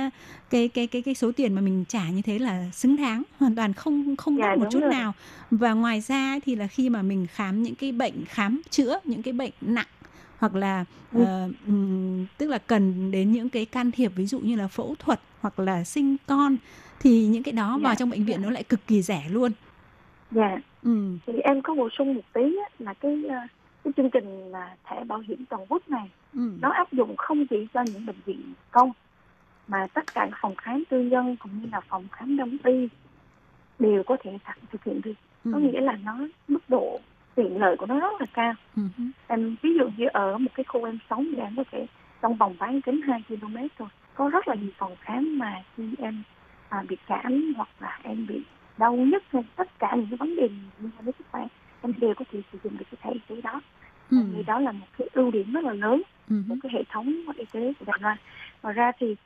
[0.51, 3.55] cái cái cái cái số tiền mà mình trả như thế là xứng đáng hoàn
[3.57, 4.91] toàn không không Dạ, một chút rồi.
[4.91, 5.13] nào
[5.51, 9.23] và ngoài ra thì là khi mà mình khám những cái bệnh khám chữa những
[9.23, 9.87] cái bệnh nặng
[10.41, 10.85] hoặc là
[11.67, 15.21] ừm, tức là cần đến những cái can thiệp ví dụ như là phẫu thuật
[15.41, 16.57] hoặc là sinh con
[17.01, 18.45] thì những cái đó Dạ, vào trong bệnh viện dạ.
[18.45, 19.53] nó lại cực kỳ rẻ luôn.
[20.31, 20.57] Dạ.
[20.83, 21.17] Ừ.
[21.27, 23.37] thì em có bổ sung một tí á, là cái ờ,
[23.85, 26.53] cái chương trình là thẻ bảo hiểm toàn quốc này Ừ.
[26.61, 28.93] nó áp dụng không chỉ cho những bệnh viện công
[29.69, 32.89] mà tất cả phòng khám tư nhân cũng như là phòng khám đông y
[33.79, 34.39] đều có thể
[34.73, 35.13] thực hiện được
[35.53, 35.61] có Ừ.
[35.61, 36.19] nghĩa là nó
[36.49, 37.01] mức độ
[37.43, 38.83] tiện lợi của nó rất là cao hứ.
[39.27, 41.87] em ví dụ như ở một cái khu em sống thì em có thể
[42.23, 45.95] trong vòng bán kính 2 km thôi có rất là nhiều phòng khám mà khi
[45.99, 46.23] em
[46.69, 48.43] à, bị cảm hoặc là em bị
[48.79, 51.47] đau nhức hay tất cả những cái vấn đề liên quan đến sức khỏe
[51.83, 53.61] em đều có thể sử dụng được cái thẻ y tế đó
[54.11, 54.17] Ừ.
[54.17, 56.37] Em nghĩ đó là một cái ưu điểm rất là lớn Ừ.
[56.49, 58.17] của cái hệ thống y tế của Đài Loan.
[58.63, 59.17] Ngoài ra thì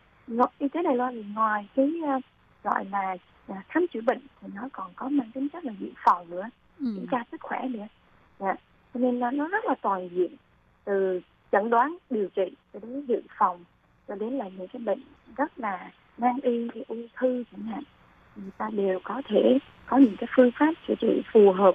[0.58, 2.20] y tế Đài Loan thì ngoài cái ờ,
[2.64, 3.16] gọi là
[3.48, 6.48] là khám chữa bệnh thì nó còn có mang tính chất là dự phòng nữa,
[6.80, 6.86] Ừ.
[6.94, 7.86] kiểm tra sức khỏe nữa.
[8.40, 8.54] Dạ.
[8.94, 10.36] Cho nên là nó rất là toàn diện
[10.84, 11.20] từ
[11.52, 13.64] chẩn đoán điều trị cho đến dự phòng
[14.08, 15.00] cho đến là những cái bệnh
[15.36, 17.82] rất là nan y như ung thư chẳng hạn
[18.36, 21.74] người ta đều có thể có những cái phương pháp chữa trị phù hợp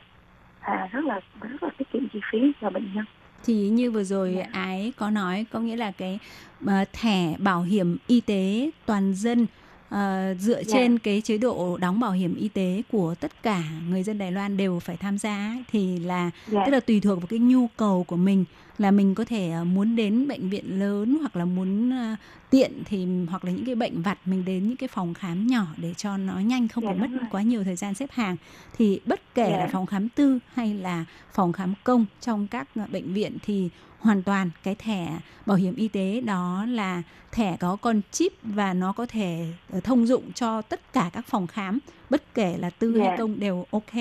[0.67, 3.05] và rất là rất là tiết kiệm chi phí cho bệnh nhân.
[3.43, 4.45] Thì như vừa rồi Dạ.
[4.53, 6.19] ái có nói có nghĩa là cái
[6.67, 9.45] ờ, thẻ bảo hiểm y tế toàn dân
[9.89, 10.73] ờ, dựa Dạ.
[10.73, 14.31] trên cái chế độ đóng bảo hiểm y tế của tất cả người dân Đài
[14.31, 16.63] Loan đều phải tham gia ấy, thì là Dạ.
[16.65, 18.45] tức là tùy thuộc vào cái nhu cầu của mình
[18.77, 22.15] là mình có thể ờ, muốn đến bệnh viện lớn hoặc là muốn ờ,
[22.49, 25.65] tiện thì hoặc là những cái bệnh vặt mình đến những cái phòng khám nhỏ
[25.77, 27.27] để cho nó nhanh không Dạ, phải mất rồi.
[27.31, 28.35] quá nhiều thời gian xếp hàng
[28.77, 29.57] thì bất kể Dạ.
[29.57, 33.69] là phòng khám tư hay là phòng khám công trong các bệnh viện thì
[33.99, 38.73] hoàn toàn cái thẻ bảo hiểm y tế đó là thẻ có con chip và
[38.73, 41.79] nó có thể ờ, thông dụng cho tất cả các phòng khám
[42.09, 43.15] bất kể là tư hay Dạ.
[43.17, 43.93] công đều ok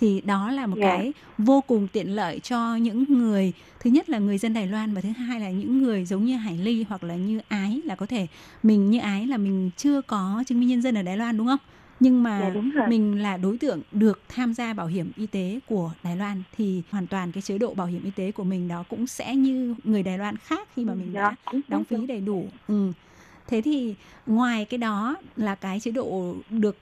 [0.00, 0.86] thì đó là một Dạ.
[0.96, 4.94] cái vô cùng tiện lợi cho những người thứ nhất là người dân Đài Loan
[4.94, 7.94] và thứ hai là những người giống như Hải Ly hoặc là như Ái là
[7.94, 8.26] có thể
[8.62, 11.46] mình như Ái là mình chưa có chứng minh nhân dân ở Đài Loan đúng
[11.46, 11.58] không?
[12.00, 15.92] Nhưng mà Dạ, mình là đối tượng được tham gia bảo hiểm y tế của
[16.02, 18.84] Đài Loan thì hoàn toàn cái chế độ bảo hiểm y tế của mình đó
[18.88, 22.06] cũng sẽ như người Đài Loan khác khi mà mình đã Dạ, xác đóng phí
[22.06, 22.48] đầy đủ.
[22.68, 22.92] Ừ.
[23.48, 23.94] thế thì
[24.26, 26.76] ngoài cái đó là cái chế độ được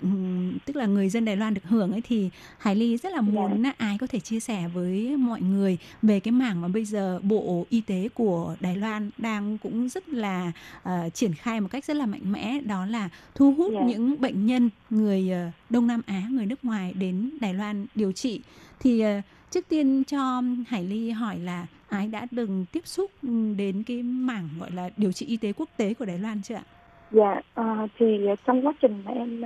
[0.65, 3.33] tức là người dân Đài Loan được hưởng ấy thì Hải Ly rất là dạ.
[3.33, 3.79] muốn yeah.
[3.79, 7.67] ai có thể chia sẻ với mọi người về cái mảng mà bây giờ Bộ
[7.71, 10.53] Y tế của Đài Loan đang cũng rất là
[10.89, 13.85] uh, triển khai một cách rất là mạnh mẽ đó là thu hút yeah.
[13.85, 13.93] Dạ.
[13.93, 18.13] những bệnh nhân người uh, Đông Nam Á người nước ngoài đến Đài Loan điều
[18.13, 18.41] trị
[18.81, 19.25] thì uh,
[19.57, 23.11] trước tiên cho Hải Ly hỏi là ái đã từng tiếp xúc
[23.57, 26.55] đến cái mảng gọi là điều trị y tế quốc tế của Đài Loan chưa
[26.55, 26.63] ạ?
[27.11, 28.07] Dạ, uh, thì
[28.47, 29.43] trong quá trình mà em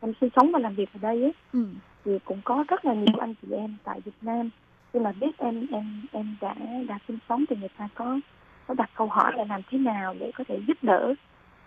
[0.00, 1.66] em sinh sống và làm việc ở đây ấy, ừ.
[2.04, 4.50] thì cũng có rất là nhiều anh chị em tại Việt Nam
[4.92, 6.54] khi mà biết em em em đã
[6.88, 8.20] đã sinh sống thì người ta có
[8.66, 11.14] có đặt câu hỏi là làm thế nào để có thể giúp đỡ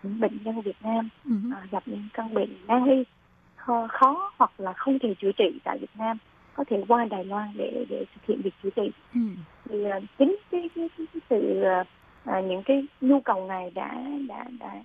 [0.02, 3.04] những bệnh nhân Việt Nam uh, gặp những căn bệnh nan y
[3.56, 6.18] khó, khó hoặc là không thể chữa trị tại Việt Nam
[6.54, 8.90] có thể qua Đài Loan để để thực hiện việc chữa trị.
[9.14, 9.20] Ừ.
[9.68, 14.02] Thì uh, chính cái, cái, cái, cái sự uh, những cái nhu cầu này đã
[14.28, 14.82] đã đã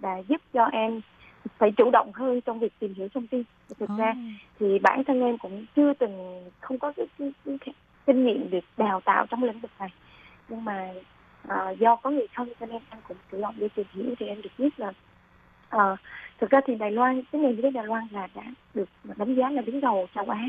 [0.00, 1.00] đã giúp cho em
[1.58, 3.42] phải chủ động hơn trong việc tìm hiểu thông tin.
[3.78, 3.98] Thực oh.
[3.98, 4.14] ra
[4.60, 7.74] thì bản thân em cũng chưa từng không có cái, cái, cái, cái
[8.06, 9.88] kinh nghiệm được đào tạo trong lĩnh vực này.
[10.48, 10.92] Nhưng mà
[11.48, 14.26] uh, do có người thân cho nên em cũng chủ động đi tìm hiểu thì
[14.26, 14.92] em được biết là
[15.76, 15.98] uh,
[16.38, 18.42] thực ra thì Đài Loan cái nền y tế Đài Loan là đã
[18.74, 20.48] được đánh giá là đứng đầu châu Á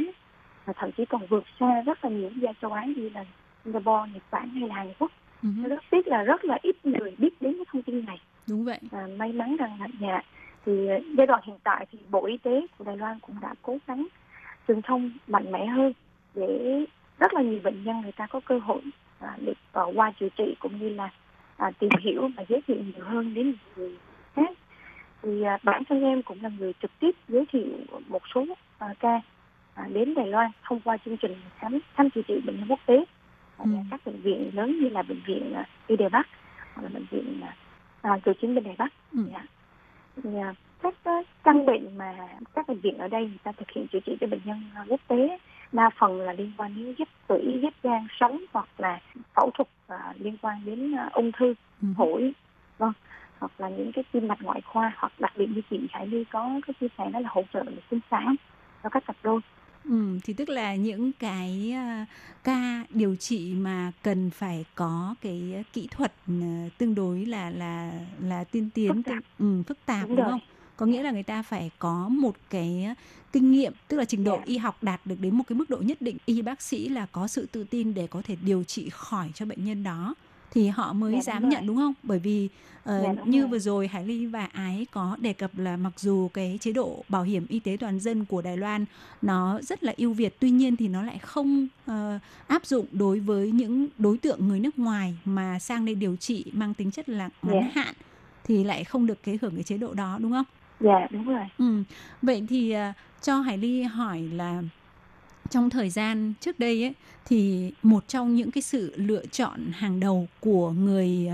[0.66, 3.26] và thậm chí còn vượt xa rất là nhiều quốc gia châu Á như là
[3.64, 5.12] Singapore, Nhật Bản hay là Hàn Quốc.
[5.44, 5.68] Uh-huh.
[5.70, 8.20] Rất tiếc là rất là ít người biết đến cái thông tin này.
[8.50, 8.80] Đúng vậy.
[8.92, 10.22] Và may mắn rằng là nhà
[10.66, 10.88] thì
[11.18, 14.08] giai đoạn hiện tại thì Bộ Y tế của Đài Loan cũng đã cố gắng
[14.68, 15.94] truyền thông mạnh mẽ hơn
[16.36, 16.86] để
[17.20, 18.82] rất là nhiều bệnh nhân người ta có cơ hội
[19.20, 21.10] à, được uh, qua chữa trị cũng như là
[21.58, 23.98] à, tìm hiểu và giới thiệu nhiều hơn đến người
[24.36, 24.52] khác.
[25.22, 27.66] Thì à, bản thân em cũng là người trực tiếp giới thiệu
[28.08, 28.46] một số
[28.80, 29.22] à, ca À,
[29.88, 33.06] đến Đài Loan thông qua chương trình khám khám chữa trị bệnh nhân quốc tế
[33.58, 33.66] ừ.
[33.92, 36.28] các bệnh viện lớn như là bệnh viện uh, Y Đài Bắc
[36.74, 37.42] hoặc là bệnh viện
[38.14, 38.94] uh, Cựu Chiến bên Đài Bắc.
[39.14, 39.20] Ừ.
[39.32, 39.46] Yeah.
[40.16, 40.24] Dạ.
[40.24, 40.30] Thì,
[40.82, 42.16] các uh, căn bệnh mà
[42.54, 45.02] các bệnh viện ở đây người ta thực hiện chữa trị cho bệnh nhân quốc
[45.08, 45.38] tế
[45.72, 49.00] đa phần là liên quan đến ghép tủy, ghép gan sống hoặc là
[49.36, 51.88] phẫu thuật uh, liên quan đến uh, ung thư ừ.
[51.98, 52.34] phổi,
[52.78, 52.94] vâng
[53.40, 56.24] hoặc là những cái tim mạch ngoại khoa hoặc đặc biệt như chị Hải Ly
[56.24, 58.36] có cái chia sẻ đó là hỗ trợ sinh sản
[58.84, 59.42] cho các cặp đôi
[59.86, 61.74] Ừ, thì tức là những cái
[62.04, 62.08] uh,
[62.44, 67.92] ca điều trị mà cần phải có cái kỹ thuật uh, tương đối là là
[68.22, 70.40] là tiên tiến phức tạp, ừ, phức tạp đúng, đúng không?
[70.78, 72.96] Có nghĩa là người ta phải có một cái
[73.32, 74.46] kinh nghiệm, tức là trình độ yeah.
[74.46, 77.06] Y học đạt được đến một cái mức độ nhất định, y bác sĩ là
[77.06, 80.16] có sự tự tin để có thể điều trị khỏi cho bệnh nhân đó
[80.52, 81.94] thì họ mới dạ, dám nhận đúng không?
[82.04, 82.50] Bởi vì
[82.90, 83.50] uh, như rồi.
[83.50, 87.04] vừa rồi Hải Ly và Ái có đề cập là mặc dù cái chế độ
[87.10, 88.86] bảo hiểm y tế toàn dân của Đài Loan
[89.22, 91.94] nó rất là ưu việt, tuy nhiên thì nó lại không uh,
[92.48, 96.46] áp dụng đối với những đối tượng người nước ngoài mà sang đây điều trị
[96.54, 97.72] mang tính chất là ngắn yeah.
[97.76, 97.82] Dạ.
[97.82, 97.94] hạn
[98.44, 100.46] thì lại không được cái hưởng cái chế độ đó đúng không?
[100.80, 101.46] Dạ đúng rồi.
[101.58, 101.84] Ừ.
[102.22, 104.62] Vậy thì uh, cho Hải Ly hỏi là
[105.50, 106.94] trong thời gian trước đây ấy
[107.26, 111.30] thì một trong những cái sự lựa chọn hàng đầu của người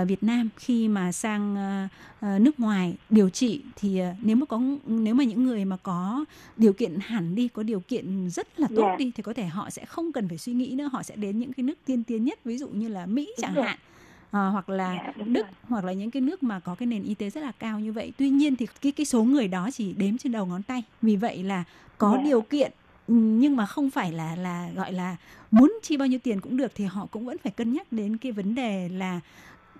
[0.00, 1.90] uh, Việt Nam khi mà sang uh,
[2.26, 6.24] uh, nước ngoài điều trị thì nếu mà có nếu mà những người mà có
[6.56, 8.98] điều kiện hẳn đi có điều kiện rất là tốt yeah.
[8.98, 11.38] Đi thì có thể họ sẽ không cần phải suy nghĩ nữa họ sẽ đến
[11.38, 13.64] những cái nước tiên tiến nhất ví dụ như là Mỹ Đúng chẳng rồi.
[13.64, 13.78] hạn
[14.30, 15.54] à, hoặc là yeah, Đức rồi.
[15.68, 17.92] hoặc là những cái nước mà có cái nền y tế rất là cao như
[17.92, 18.12] vậy.
[18.16, 20.82] Tuy nhiên thì cái cái số người đó chỉ đếm trên đầu ngón tay.
[21.02, 21.64] Vì vậy là
[21.98, 22.24] có yeah.
[22.24, 22.72] Điều kiện
[23.08, 25.16] nhưng mà không phải là là gọi là
[25.50, 28.16] muốn chi bao nhiêu tiền cũng được thì họ cũng vẫn phải cân nhắc đến
[28.16, 29.20] cái vấn đề là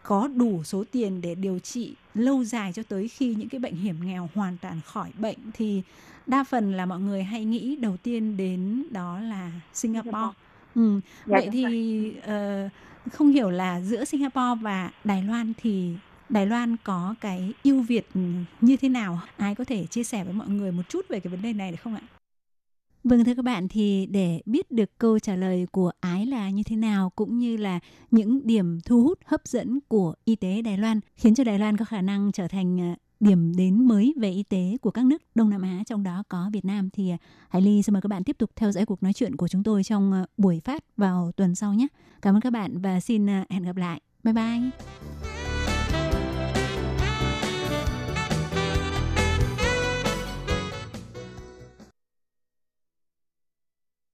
[0.03, 3.77] có đủ số tiền để điều trị lâu dài cho tới khi những cái bệnh
[3.77, 5.83] hiểm nghèo hoàn toàn khỏi bệnh thì
[6.27, 10.39] đa phần là mọi người hay nghĩ đầu tiên đến đó là Singapore.
[10.75, 11.01] Ừ.
[11.27, 15.95] Dạ, Vậy thì uh, không hiểu là giữa Singapore và Đài Loan thì
[16.29, 18.07] Đài Loan có cái ưu việt
[18.61, 19.21] như thế nào?
[19.37, 21.71] Ai có thể chia sẻ với mọi người một chút về cái vấn đề này
[21.71, 22.03] được không ạ?
[23.05, 26.63] Vâng thưa các bạn, thì để biết được câu trả lời của ái là như
[26.63, 27.81] thế nào cũng như là
[28.11, 31.77] những điểm thu hút, hấp dẫn của y tế Đài Loan khiến cho Đài Loan
[31.77, 35.23] có khả năng trở thành ờ, điểm đến mới về y tế của các nước
[35.35, 37.17] Đông Nam Á, trong đó có Việt Nam thì ờ,
[37.49, 39.63] Hải Ly xin mời các bạn tiếp tục theo dõi cuộc nói chuyện của chúng
[39.63, 41.87] tôi trong ờ, buổi phát vào tuần sau nhé.
[42.23, 44.01] Cảm ơn các bạn và xin hẹn gặp lại.
[44.23, 45.44] Bye bye.